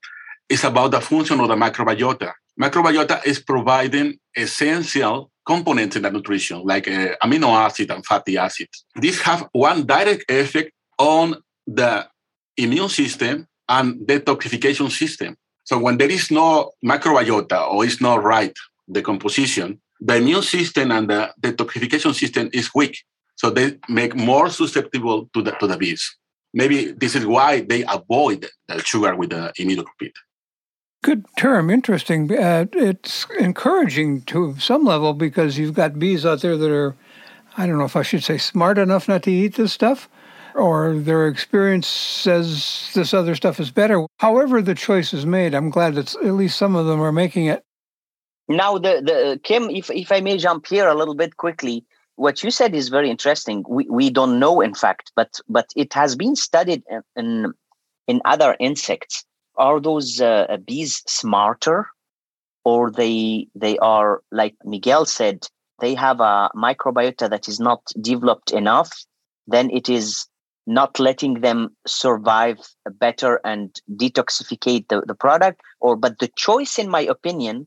[0.48, 6.62] is about the function of the microbiota microbiota is providing essential components in the nutrition,
[6.64, 8.86] like uh, amino acid and fatty acids.
[8.96, 12.06] These have one direct effect on the
[12.56, 15.36] immune system and detoxification system.
[15.70, 20.92] So when there is no microbiota or it's not right, the composition, the immune system
[20.92, 22.98] and the detoxification system is weak.
[23.36, 26.04] So they make more susceptible to the, to the bees.
[26.56, 30.14] Maybe this is why they avoid the sugar with the imidacloprid.
[31.04, 32.36] Good term, interesting.
[32.36, 36.96] Uh, it's encouraging to some level because you've got bees out there that are,
[37.58, 40.10] I don't know if I should say smart enough not to eat this stuff,
[40.56, 44.06] or their experience says this other stuff is better.
[44.18, 47.46] However, the choice is made, I'm glad that at least some of them are making
[47.46, 47.64] it.
[48.48, 51.86] Now, the, the Kim, if, if I may jump here a little bit quickly,
[52.16, 53.64] what you said is very interesting.
[53.70, 56.84] We, we don't know, in fact, but but it has been studied
[57.16, 57.54] in
[58.08, 59.24] in other insects
[59.56, 61.88] are those uh, bees smarter
[62.66, 65.48] or they they are like miguel said
[65.80, 68.92] they have a microbiota that is not developed enough
[69.48, 70.26] then it is
[70.70, 72.60] not letting them survive
[73.00, 77.66] better and detoxificate the, the product or but the choice in my opinion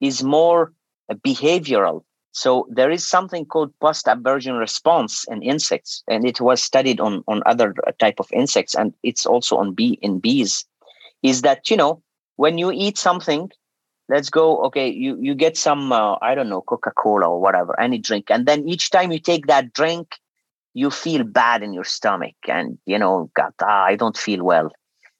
[0.00, 0.72] is more
[1.12, 2.02] behavioral.
[2.32, 7.22] So there is something called post aversion response in insects and it was studied on
[7.28, 10.66] on other type of insects and it's also on bee in bees
[11.22, 12.02] is that you know
[12.34, 13.48] when you eat something
[14.08, 17.98] let's go okay you you get some uh, i don't know coca-cola or whatever any
[17.98, 20.18] drink and then each time you take that drink
[20.74, 24.70] you feel bad in your stomach and you know god ah, i don't feel well.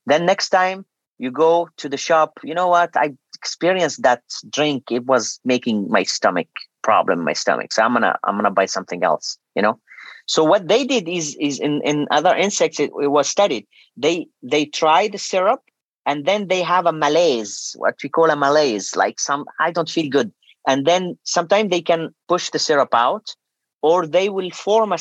[0.06, 0.84] Then next time
[1.18, 2.96] you go to the shop you know what?
[2.96, 4.90] I experienced that drink.
[4.90, 6.48] It was making my stomach
[6.82, 7.72] problem my stomach.
[7.72, 9.78] So i'm gonna i'm gonna buy something else you know?
[10.26, 13.66] So what they did is is in in other insects it, it was studied.
[13.96, 15.62] They they tried the syrup
[16.06, 19.88] and then they have a malaise what we call a malaise like some i don't
[19.88, 20.32] feel good.
[20.66, 23.34] And then sometimes they can push the syrup out
[23.82, 24.98] or they will form a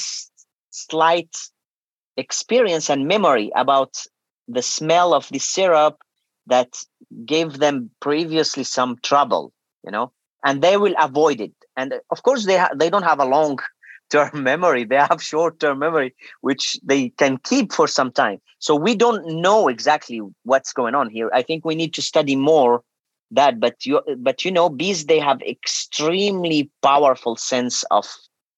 [0.73, 1.35] slight
[2.17, 4.03] experience and memory about
[4.47, 5.97] the smell of the syrup
[6.47, 6.69] that
[7.25, 9.53] gave them previously some trouble
[9.85, 10.11] you know
[10.45, 13.25] and they will avoid it and uh, of course they ha- they don't have a
[13.25, 13.57] long
[14.11, 18.75] term memory they have short term memory which they can keep for some time so
[18.75, 21.29] we don't know exactly what's going on here.
[21.33, 22.81] I think we need to study more
[23.31, 23.59] that.
[23.59, 28.07] But you, but you know, bees they have extremely powerful sense of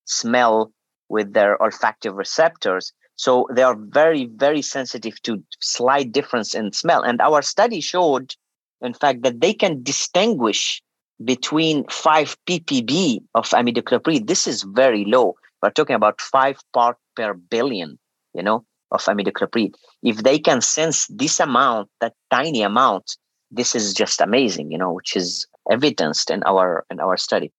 [0.06, 0.72] smell
[1.10, 2.94] with their olfactive receptors.
[3.16, 7.02] So they are very, very sensitive to slight difference in smell.
[7.02, 8.36] And our study showed
[8.82, 10.82] in fact, that they can distinguish
[11.24, 14.28] between 5 ppb of imidacloprid.
[14.28, 15.36] This is very low.
[15.62, 17.98] We're talking about 5 part per billion,
[18.34, 19.74] you know, of imidacloprid.
[20.04, 23.18] If they can sense this amount, that tiny amount,
[23.50, 27.52] this is just amazing, you know, which is evidenced in our in our study.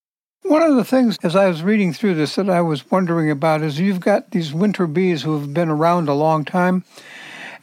[0.47, 3.61] One of the things, as I was reading through this, that I was wondering about
[3.61, 6.85] is you've got these winter bees who have been around a long time,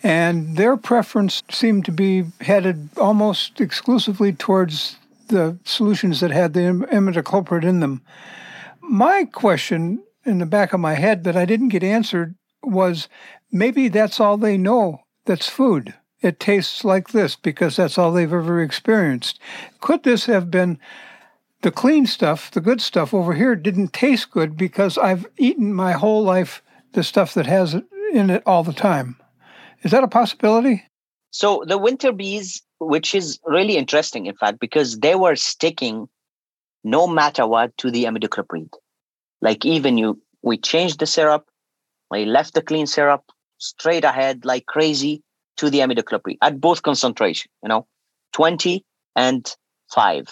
[0.03, 4.97] and their preference seemed to be headed almost exclusively towards
[5.29, 8.03] the solutions that had the imidacloprid in them.
[8.83, 13.09] My question in the back of my head that I didn't get answered was
[13.51, 15.94] maybe that's all they know that's food.
[16.20, 19.40] It tastes like this because that's all they've ever experienced.
[19.81, 20.79] Could this have been
[21.64, 25.92] the clean stuff, the good stuff over here didn't taste good because I've eaten my
[25.92, 29.16] whole life the stuff that has it in it all the time.
[29.83, 30.85] Is that a possibility?
[31.31, 36.07] So the winter bees, which is really interesting, in fact, because they were sticking
[36.85, 38.68] no matter what to the imidacloprid.
[39.40, 41.46] Like even you, we changed the syrup,
[42.11, 43.22] we left the clean syrup
[43.57, 45.22] straight ahead like crazy
[45.57, 47.87] to the imidacloprid at both concentration, you know,
[48.35, 48.85] 20
[49.16, 49.57] and
[49.94, 50.29] 5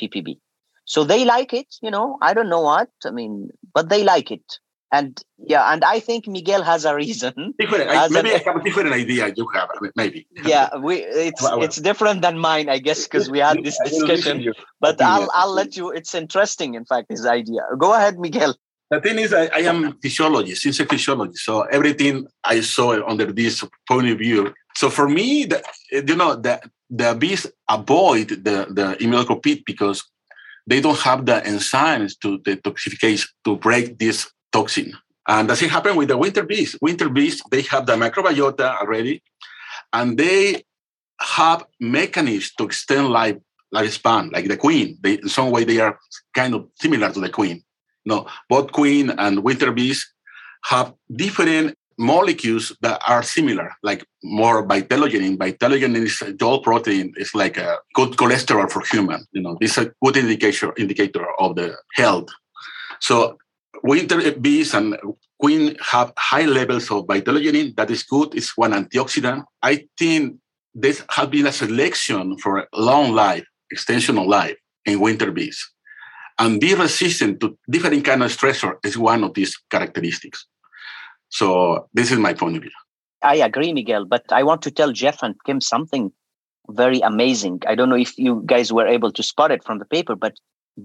[0.00, 0.38] ppb.
[0.84, 2.18] So they like it, you know.
[2.20, 4.58] I don't know what I mean, but they like it,
[4.92, 7.54] and yeah, and I think Miguel has a reason.
[7.58, 9.32] Different, maybe have a different idea.
[9.34, 10.26] You have maybe.
[10.44, 14.52] Yeah, we it's well, it's different than mine, I guess, because we had this discussion.
[14.80, 15.90] But I'll I'll let you.
[15.90, 17.62] It's interesting, in fact, his idea.
[17.78, 18.54] Go ahead, Miguel.
[18.90, 21.42] The thing is, I, I am physiologist, a physiologist.
[21.46, 24.52] So everything I saw under this point of view.
[24.74, 30.04] So for me, the, you know, the the bees avoid the the imidacloprid because
[30.66, 34.92] they don't have the enzymes to detoxification to break this toxin.
[35.28, 36.76] And that's it happened with the winter bees.
[36.80, 39.22] Winter bees, they have the microbiota already,
[39.92, 40.64] and they
[41.20, 43.36] have mechanisms to extend life
[43.74, 44.98] lifespan, like the queen.
[45.00, 45.98] They, in some way, they are
[46.34, 47.62] kind of similar to the queen.
[48.04, 50.06] No, both queen and winter bees
[50.64, 55.36] have different molecules that are similar, like more vitellogenin.
[55.36, 57.12] Vitellogenin is a dual protein.
[57.16, 59.24] It's like a good cholesterol for human.
[59.32, 62.28] You know, this is a good indicator indicator of the health.
[63.00, 63.38] So
[63.82, 64.96] winter bees and
[65.38, 67.76] queen have high levels of vitellogenin.
[67.76, 68.34] That is good.
[68.34, 69.44] It's one antioxidant.
[69.62, 70.36] I think
[70.74, 75.58] this has been a selection for long life, extension of life in winter bees.
[76.38, 80.46] And be resistant to different kind of stressor is one of these characteristics.
[81.32, 82.70] So this is my point of view.
[83.22, 86.12] I agree, Miguel, but I want to tell Jeff and Kim something
[86.68, 87.62] very amazing.
[87.66, 90.34] I don't know if you guys were able to spot it from the paper, but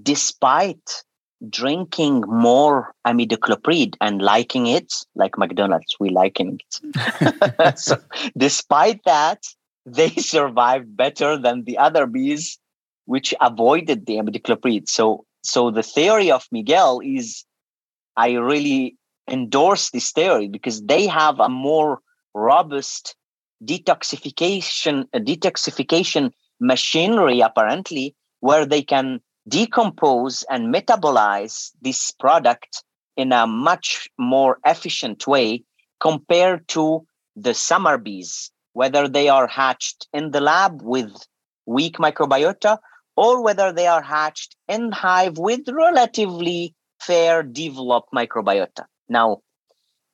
[0.01, 1.03] despite
[1.49, 7.77] drinking more imidacloprid and liking it, like McDonald's, we liking it.
[7.79, 7.97] so
[8.37, 9.43] despite that,
[9.85, 12.57] they survived better than the other bees,
[13.05, 14.87] which avoided the imidacloprid.
[14.87, 17.43] So, so the theory of Miguel is,
[18.15, 21.99] I really endorse this theory because they have a more
[22.33, 23.15] robust
[23.63, 32.83] detoxification detoxification machinery apparently where they can decompose and metabolize this product
[33.15, 35.63] in a much more efficient way
[35.99, 41.11] compared to the summer bees whether they are hatched in the lab with
[41.65, 42.77] weak microbiota
[43.15, 49.41] or whether they are hatched in hive with relatively fair developed microbiota now,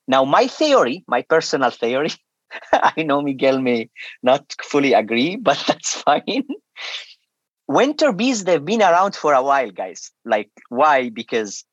[0.08, 2.10] now my theory, my personal theory,
[2.74, 3.90] I know Miguel may
[4.22, 6.48] not fully agree, but that's fine.
[7.68, 10.12] Winter bees, they've been around for a while, guys.
[10.26, 11.10] Like, why?
[11.10, 11.64] Because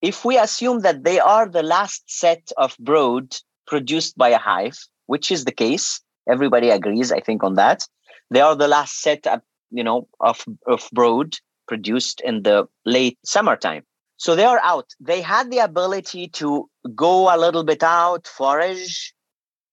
[0.00, 4.78] if we assume that they are the last set of brood produced by a hive,
[5.06, 7.86] which is the case, everybody agrees, I think, on that.
[8.30, 13.18] They are the last set, of, you know, of, of brood produced in the late
[13.24, 13.82] summertime.
[14.22, 14.94] So they are out.
[15.00, 19.12] They had the ability to go a little bit out, forage.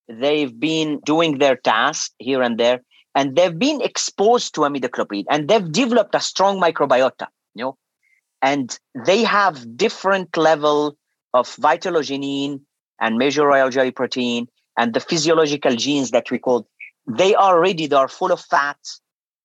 [0.08, 2.82] They've been doing their task here and there,
[3.14, 7.28] and they've been exposed to imidacloprid, and they've developed a strong microbiota.
[7.54, 7.78] You know,
[8.42, 8.76] and
[9.06, 10.98] they have different level
[11.32, 12.62] of vitellogenin
[13.00, 16.68] and major royal jelly protein and the physiological genes that we call.
[17.06, 17.86] They are ready.
[17.86, 18.80] They are full of fat,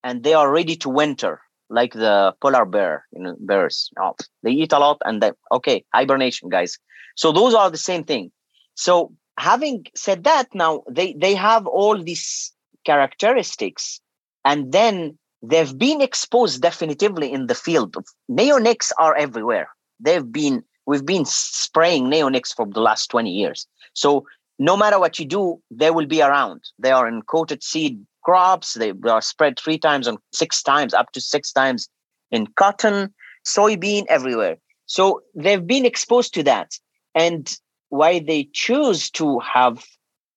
[0.03, 1.43] and they are ready to winter
[1.75, 3.91] like the polar bear, you know, bears.
[3.99, 6.79] Oh, they eat a lot and they okay, hibernation, guys.
[7.16, 8.31] So those are the same thing.
[8.75, 12.53] So having said that, now they they have all these
[12.85, 14.01] characteristics,
[14.45, 17.97] and then they've been exposed definitively in the field.
[18.31, 19.68] Neonics are everywhere.
[20.01, 23.66] They've been we've been spraying neonics for the last 20 years.
[23.95, 24.27] So
[24.59, 26.62] no matter what you do, they will be around.
[26.79, 28.75] They are in coated seed crops.
[28.75, 31.89] They are spread three times and six times, up to six times
[32.31, 33.14] in cotton,
[33.47, 34.57] soybean, everywhere.
[34.87, 36.72] So they've been exposed to that.
[37.14, 37.57] And
[37.91, 39.85] why they choose to have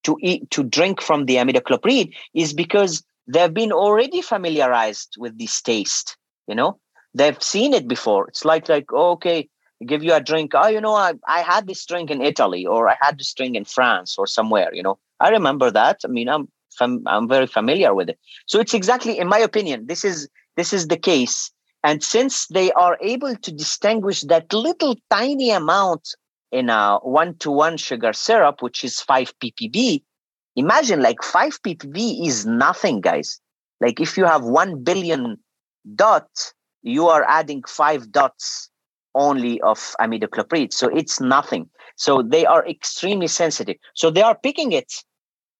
[0.04, 5.62] to eat to drink from the imidacloprid is because they've been already familiarized with this
[5.62, 6.18] taste.
[6.48, 6.80] You know,
[7.14, 8.28] they've seen it before.
[8.28, 9.50] It's like like oh, okay,
[9.86, 10.52] give you a drink.
[10.54, 13.56] Oh, you know, I, I had this drink in Italy or I had this drink
[13.56, 14.74] in France or somewhere.
[14.74, 16.02] You know, I remember that.
[16.06, 16.48] I mean, I'm
[16.78, 18.20] fam- I'm very familiar with it.
[18.46, 21.52] So it's exactly, in my opinion, this is this is the case.
[21.84, 26.10] And since they are able to distinguish that little tiny amount
[26.52, 30.04] in a one-to-one sugar syrup, which is five ppb,
[30.56, 33.40] imagine like five ppb is nothing, guys.
[33.80, 35.38] Like if you have one billion
[35.96, 38.70] dots, you are adding five dots
[39.16, 40.74] only of imidacloprid.
[40.74, 41.70] So it's nothing.
[41.96, 43.78] So they are extremely sensitive.
[43.94, 44.92] So they are picking it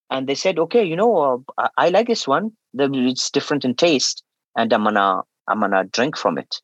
[0.10, 2.52] and they said, okay, you know, uh, I like this one.
[2.74, 4.24] It's different in taste,
[4.56, 6.62] and I'm gonna I'm gonna drink from it.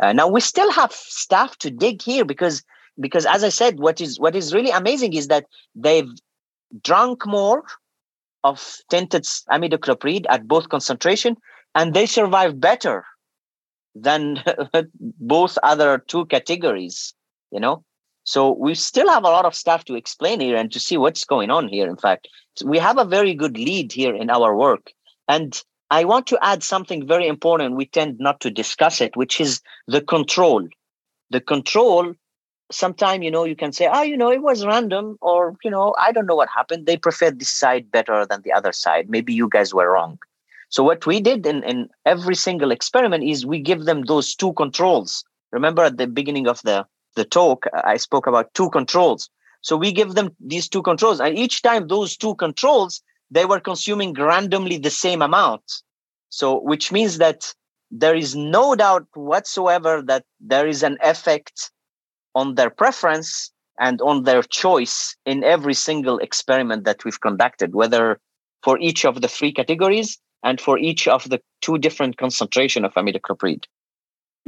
[0.00, 2.62] Uh, now we still have stuff to dig here because
[3.00, 6.10] because as I said, what is what is really amazing is that they've
[6.82, 7.64] drunk more
[8.42, 11.36] of tinted imidacloprid at both concentration,
[11.74, 13.04] and they survive better
[13.94, 14.42] than
[15.00, 17.14] both other two categories.
[17.50, 17.84] You know,
[18.24, 21.24] so we still have a lot of stuff to explain here and to see what's
[21.24, 21.86] going on here.
[21.86, 22.26] In fact,
[22.64, 24.92] we have a very good lead here in our work.
[25.28, 27.76] And I want to add something very important.
[27.76, 30.66] We tend not to discuss it, which is the control.
[31.30, 32.14] The control,
[32.72, 35.94] sometimes, you know, you can say, oh, you know, it was random, or, you know,
[36.00, 36.86] I don't know what happened.
[36.86, 39.10] They preferred this side better than the other side.
[39.10, 40.18] Maybe you guys were wrong.
[40.70, 44.54] So what we did in, in every single experiment is we give them those two
[44.54, 45.24] controls.
[45.52, 49.30] Remember at the beginning of the the talk, I spoke about two controls.
[49.62, 53.60] So we give them these two controls, and each time those two controls, they were
[53.60, 55.82] consuming randomly the same amount.
[56.28, 57.54] So, which means that
[57.90, 61.70] there is no doubt whatsoever that there is an effect
[62.34, 68.20] on their preference and on their choice in every single experiment that we've conducted, whether
[68.62, 72.94] for each of the three categories and for each of the two different concentration of
[72.94, 73.64] imidacloprid.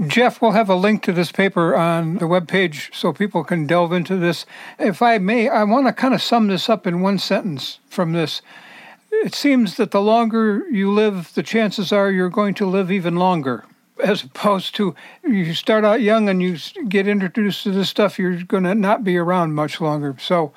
[0.04, 3.94] Jeff, we'll have a link to this paper on the webpage so people can delve
[3.94, 4.44] into this.
[4.78, 8.12] If I may, I want to kind of sum this up in one sentence from
[8.12, 8.42] this.
[9.10, 13.16] It seems that the longer you live, the chances are you're going to live even
[13.16, 13.64] longer,
[14.02, 14.94] as opposed to
[15.24, 16.56] you start out young and you
[16.88, 20.16] get introduced to this stuff, you're going to not be around much longer.
[20.18, 20.52] So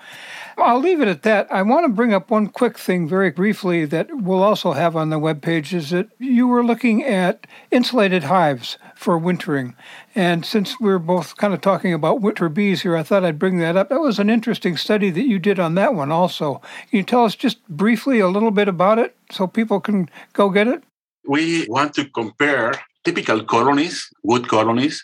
[0.57, 1.51] I'll leave it at that.
[1.51, 5.09] I want to bring up one quick thing very briefly that we'll also have on
[5.09, 9.75] the webpage is that you were looking at insulated hives for wintering.
[10.15, 13.59] And since we're both kind of talking about winter bees here, I thought I'd bring
[13.59, 13.89] that up.
[13.89, 16.55] That was an interesting study that you did on that one also.
[16.89, 20.49] Can you tell us just briefly a little bit about it so people can go
[20.49, 20.83] get it?
[21.25, 22.73] We want to compare
[23.09, 23.95] typical colonies,
[24.29, 24.95] wood colonies,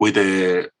[0.00, 0.30] with the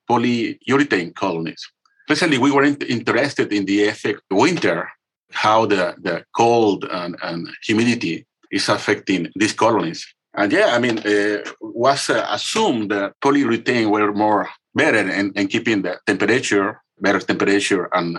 [0.08, 1.62] polyurethane colonies
[2.08, 4.88] recently we were interested in the effect winter,
[5.32, 10.06] how the, the cold and, and humidity is affecting these colonies.
[10.34, 15.48] And yeah, I mean, uh, was uh, assumed that polyurethane were more better in, in
[15.48, 17.88] keeping the temperature, better temperature.
[17.92, 18.18] And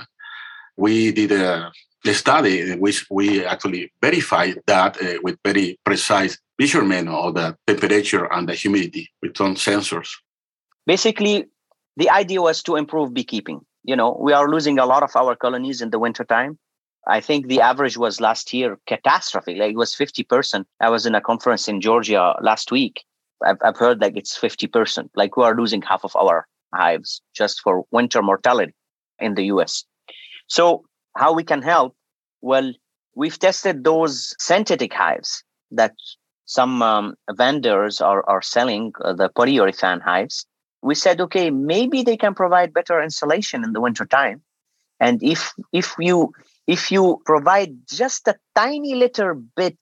[0.77, 1.71] we did a,
[2.05, 8.31] a study which we actually verified that uh, with very precise measurement of the temperature
[8.31, 10.09] and the humidity with some sensors.
[10.85, 11.45] Basically,
[11.97, 15.35] the idea was to improve beekeeping you know, we are losing a lot of our
[15.35, 16.57] colonies in the wintertime.
[17.07, 19.57] I think the average was last year catastrophic.
[19.57, 20.65] Like it was 50%.
[20.79, 23.03] I was in a conference in Georgia last week.
[23.43, 25.09] I've, I've heard like it's 50%.
[25.15, 28.73] Like we are losing half of our hives just for winter mortality
[29.17, 29.85] in the US.
[30.47, 30.83] So
[31.19, 31.95] how we can help?
[32.41, 32.73] Well,
[33.15, 35.93] we've tested those synthetic hives that
[36.45, 40.45] some um, vendors are, are selling, uh, the polyurethane hives
[40.81, 44.41] we said, okay, maybe they can provide better insulation in the winter time.
[44.99, 46.33] And if if you
[46.67, 49.79] if you provide just a tiny little bit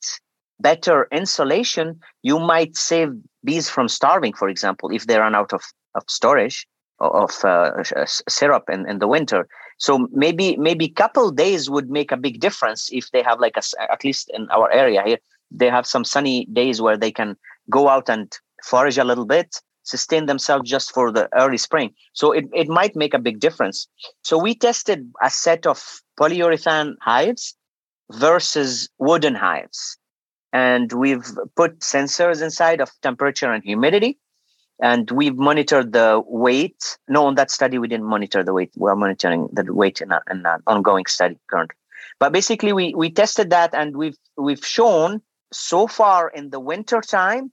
[0.59, 3.09] better insulation, you might save
[3.43, 5.61] bees from starving, for example, if they run out of,
[5.95, 6.67] of storage
[6.99, 7.83] of uh,
[8.27, 9.47] syrup in, in the winter.
[9.77, 13.91] So maybe maybe couple days would make a big difference if they have like a,
[13.91, 15.19] at least in our area here,
[15.51, 17.37] they have some sunny days where they can
[17.69, 21.93] go out and forage a little bit sustain themselves just for the early spring.
[22.13, 23.87] So it, it might make a big difference.
[24.21, 25.81] So we tested a set of
[26.19, 27.55] polyurethane hives
[28.11, 29.97] versus wooden hives.
[30.53, 31.25] And we've
[31.55, 34.19] put sensors inside of temperature and humidity.
[34.79, 36.97] And we've monitored the weight.
[37.07, 38.71] No, on that study, we didn't monitor the weight.
[38.75, 41.75] We're monitoring the weight in, in an ongoing study currently.
[42.19, 45.21] But basically, we, we tested that and we've, we've shown
[45.51, 47.51] so far in the winter time,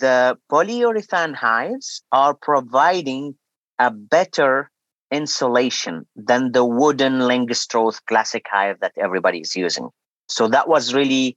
[0.00, 3.36] the polyurethane hives are providing
[3.78, 4.70] a better
[5.10, 9.90] insulation than the wooden Langstroth classic hive that everybody is using.
[10.28, 11.36] So that was really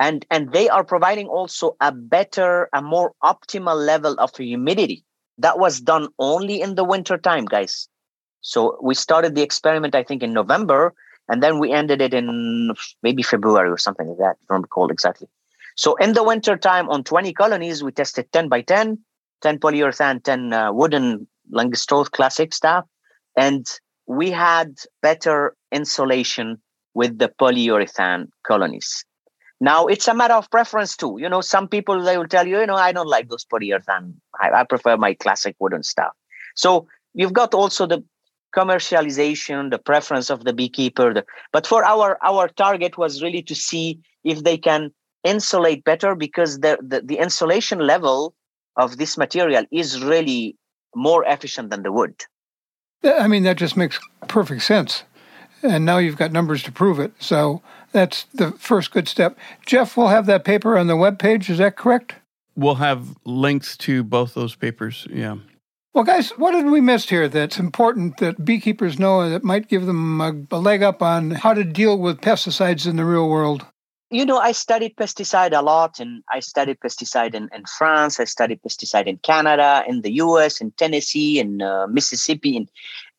[0.00, 5.04] and and they are providing also a better a more optimal level of humidity.
[5.38, 7.88] That was done only in the winter time guys.
[8.40, 10.94] So we started the experiment i think in november
[11.28, 14.36] and then we ended it in maybe february or something like that.
[14.42, 15.28] I don't recall exactly.
[15.76, 18.98] So in the winter time on 20 colonies we tested 10 by 10
[19.42, 22.86] 10 polyurethane 10 uh, wooden Langstroth classic stuff.
[23.36, 23.66] And
[24.06, 26.58] we had better insulation
[26.94, 29.04] with the polyurethane colonies
[29.60, 31.16] now it's a matter of preference too.
[31.18, 34.14] You know, some people they will tell you, you know, I don't like those polyurethane.
[34.40, 36.12] I, I prefer my classic wooden stuff.
[36.54, 38.02] So you've got also the
[38.54, 41.14] commercialization, the preference of the beekeeper.
[41.14, 44.92] The, but for our our target was really to see if they can
[45.24, 48.34] insulate better because the, the, the insulation level
[48.76, 50.56] of this material is really
[50.94, 52.14] more efficient than the wood.
[53.02, 53.98] I mean, that just makes
[54.28, 55.02] perfect sense.
[55.62, 57.12] And now you've got numbers to prove it.
[57.18, 57.62] So
[57.94, 59.38] that's the first good step.
[59.64, 61.48] Jeff, we'll have that paper on the web page.
[61.48, 62.16] Is that correct?
[62.56, 65.06] We'll have links to both those papers.
[65.10, 65.36] Yeah.
[65.94, 69.68] Well, guys, what did we miss here that's important that beekeepers know and that might
[69.68, 73.28] give them a, a leg up on how to deal with pesticides in the real
[73.28, 73.64] world?
[74.14, 78.20] you know, I studied pesticide a lot, and I studied pesticide in, in France.
[78.20, 82.68] I studied pesticide in Canada, in the U.S., in Tennessee, in uh, Mississippi, and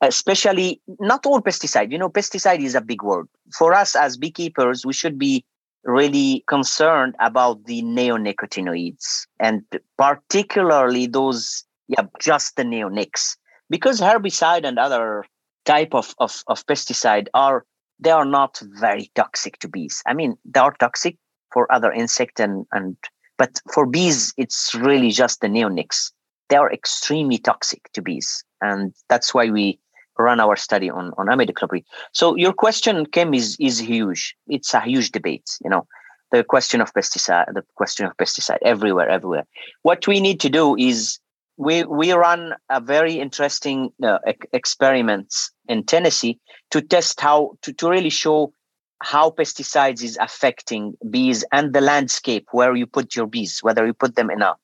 [0.01, 1.91] especially not all pesticide.
[1.91, 3.27] You know, pesticide is a big word
[3.57, 4.85] for us as beekeepers.
[4.85, 5.45] We should be
[5.83, 9.61] really concerned about the neonicotinoids, and
[9.97, 13.37] particularly those, yeah, just the neonics,
[13.69, 15.25] because herbicide and other
[15.65, 17.65] type of, of, of pesticide are
[17.99, 20.01] they are not very toxic to bees.
[20.05, 21.17] I mean, they are toxic
[21.53, 22.97] for other insect and, and
[23.37, 26.11] but for bees, it's really just the neonics.
[26.49, 28.43] They are extremely toxic to bees.
[28.61, 29.79] And that's why we
[30.17, 31.83] run our study on, on imidacloprid.
[32.11, 34.35] So your question, Kim, is is huge.
[34.47, 35.87] It's a huge debate, you know.
[36.31, 39.45] The question of pesticide, the question of pesticide everywhere, everywhere.
[39.83, 41.19] What we need to do is
[41.57, 44.19] we we run a very interesting uh,
[44.51, 46.39] experiments in Tennessee
[46.71, 48.53] to test how to, to really show
[49.01, 53.93] how pesticides is affecting bees and the landscape where you put your bees, whether you
[53.93, 54.55] put them in a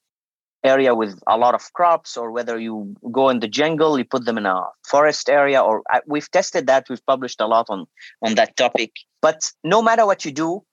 [0.63, 4.25] area with a lot of crops or whether you go in the jungle, you put
[4.25, 5.61] them in a forest area.
[5.61, 6.87] Or uh, we've tested that.
[6.89, 7.87] We've published a lot on
[8.21, 8.91] on that topic.
[9.21, 10.63] But no matter what you do,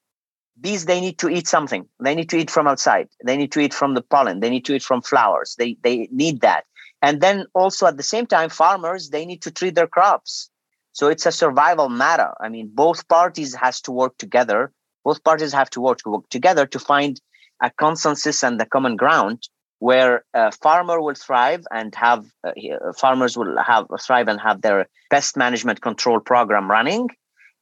[0.61, 3.61] bees they need to eat something they need to eat from outside they need to
[3.61, 6.65] eat from the pollen they need to eat from flowers they they need that
[7.03, 10.51] and then also at the same time farmers they need to treat their crops
[10.93, 14.73] so it's a survival matter i mean both parties has to work together
[15.05, 17.21] both parties have to work, work together to find
[17.63, 19.49] a consensus and the common ground
[19.79, 22.53] where a farmer will thrive and have uh,
[22.97, 27.09] farmers will have thrive and have their pest management control program running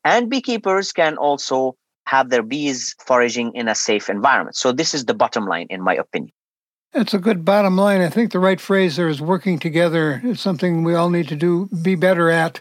[0.05, 4.57] and beekeepers can also have their bees foraging in a safe environment.
[4.57, 6.33] So this is the bottom line, in my opinion.
[6.93, 8.01] That's a good bottom line.
[8.01, 10.21] I think the right phrase there is working together.
[10.25, 12.61] It's something we all need to do, be better at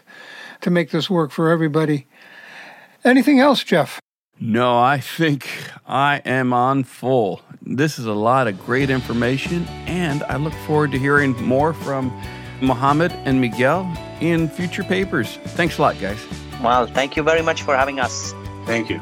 [0.62, 2.06] to make this work for everybody.
[3.04, 4.00] Anything else, Jeff?
[4.40, 5.48] No, I think
[5.86, 7.40] I am on full.
[7.68, 12.16] This is a lot of great information, and I look forward to hearing more from
[12.60, 15.38] Mohammed and Miguel in future papers.
[15.56, 16.24] Thanks a lot, guys.
[16.62, 18.32] Well, thank you very much for having us.
[18.66, 19.00] Thank you.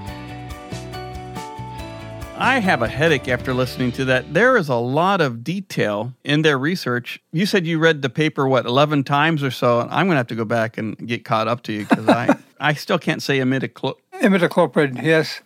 [2.37, 4.33] I have a headache after listening to that.
[4.33, 7.21] There is a lot of detail in their research.
[7.33, 9.81] You said you read the paper, what, 11 times or so?
[9.81, 12.37] I'm going to have to go back and get caught up to you because I,
[12.59, 13.97] I still can't say imidacloprid.
[14.21, 15.41] Imidacloprid, yes.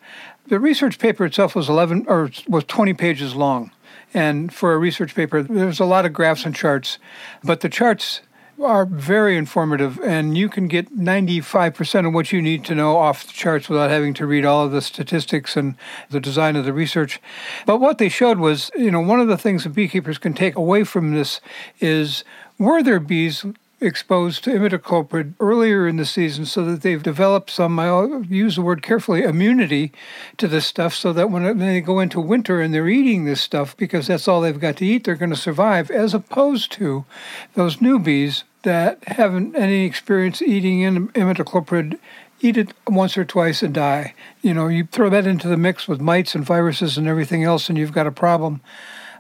[0.47, 3.71] The research paper itself was 11 or was 20 pages long.
[4.15, 6.99] And for a research paper, there's a lot of graphs and charts.
[7.45, 8.23] But the charts
[8.63, 13.27] are very informative, and you can get 95% of what you need to know off
[13.27, 15.77] the charts without having to read all of the statistics and
[16.11, 17.21] the design of the research.
[17.67, 20.57] But what they showed was, you know, one of the things that beekeepers can take
[20.57, 21.41] away from this
[21.81, 22.25] is
[22.59, 23.45] were there bees
[23.81, 28.63] exposed to imidacloprid earlier in the season so that they've developed some, I'll use the
[28.63, 29.93] word carefully, immunity
[30.37, 33.77] to this stuff so that when they go into winter and they're eating this stuff
[33.77, 37.05] because that's all they've got to eat, they're going to survive, as opposed to
[37.55, 41.99] those newbies that haven't any experience eating in imidacloprid
[42.41, 44.15] eat it once or twice and die.
[44.43, 47.69] You know, you throw that into the mix with mites and viruses and everything else,
[47.69, 48.61] and you've got a problem.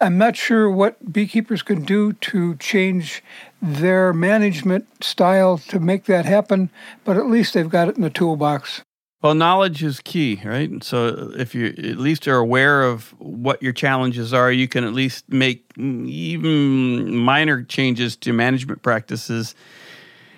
[0.00, 3.22] I'm not sure what beekeepers can do to change
[3.60, 6.70] their management style to make that happen,
[7.04, 8.82] but at least they've got it in the toolbox.
[9.20, 10.82] Well, knowledge is key, right?
[10.84, 14.92] So if you at least are aware of what your challenges are, you can at
[14.92, 19.56] least make even minor changes to management practices.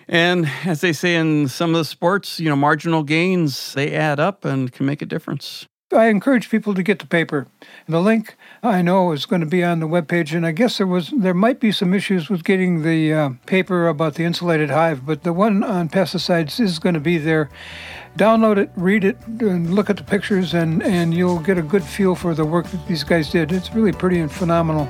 [0.08, 4.18] And as they say in some of the sports, you know, marginal gains, they add
[4.18, 5.66] up and can make a difference.
[5.92, 7.48] I encourage people to get the paper.
[7.86, 10.86] The link I know is going to be on the webpage, and I guess there
[10.86, 15.06] was there might be some issues with getting the uh, paper about the insulated hive,
[15.06, 17.48] but the one on pesticides is going to be there.
[18.18, 21.82] Download it, read it, and look at the pictures, and and you'll get a good
[21.82, 23.50] feel for the work that these guys did.
[23.50, 24.86] It's really pretty and phenomenal.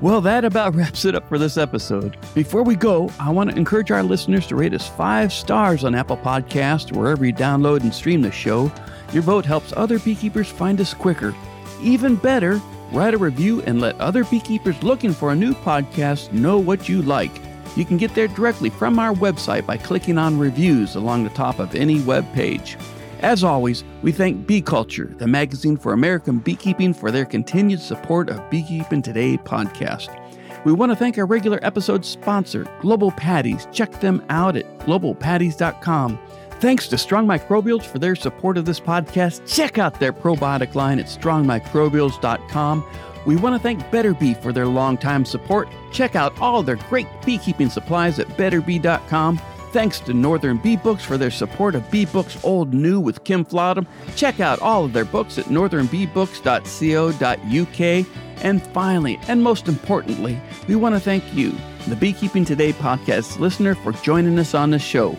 [0.00, 2.16] Well, that about wraps it up for this episode.
[2.34, 5.94] Before we go, I want to encourage our listeners to rate us five stars on
[5.94, 8.72] Apple Podcast, wherever you download and stream the show.
[9.12, 11.34] Your vote helps other beekeepers find us quicker.
[11.82, 12.62] Even better,
[12.94, 17.02] write a review and let other beekeepers looking for a new podcast know what you
[17.02, 17.32] like.
[17.76, 21.58] You can get there directly from our website by clicking on reviews along the top
[21.58, 22.76] of any web page.
[23.20, 28.28] As always, we thank Bee Culture, the magazine for American beekeeping, for their continued support
[28.28, 30.20] of Beekeeping Today podcast.
[30.64, 33.66] We want to thank our regular episode sponsor, Global Patties.
[33.72, 36.18] Check them out at globalpatties.com.
[36.64, 39.46] Thanks to Strong Microbials for their support of this podcast.
[39.46, 42.84] Check out their probiotic line at strongmicrobials.com.
[43.26, 45.68] We want to thank Better Bee for their longtime support.
[45.92, 49.42] Check out all their great beekeeping supplies at betterbee.com.
[49.72, 53.44] Thanks to Northern Bee Books for their support of Bee Books Old New with Kim
[53.44, 53.86] Flottum.
[54.16, 58.06] Check out all of their books at northernbeebooks.co.uk.
[58.42, 61.52] And finally, and most importantly, we want to thank you,
[61.88, 65.14] the Beekeeping Today podcast listener, for joining us on the show.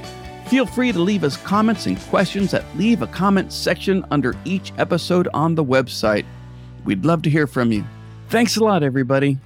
[0.47, 4.71] Feel free to leave us comments and questions at Leave a Comment section under each
[4.77, 6.25] episode on the website.
[6.83, 7.83] We'd love to hear from you.
[8.29, 9.39] Thanks a lot, everybody.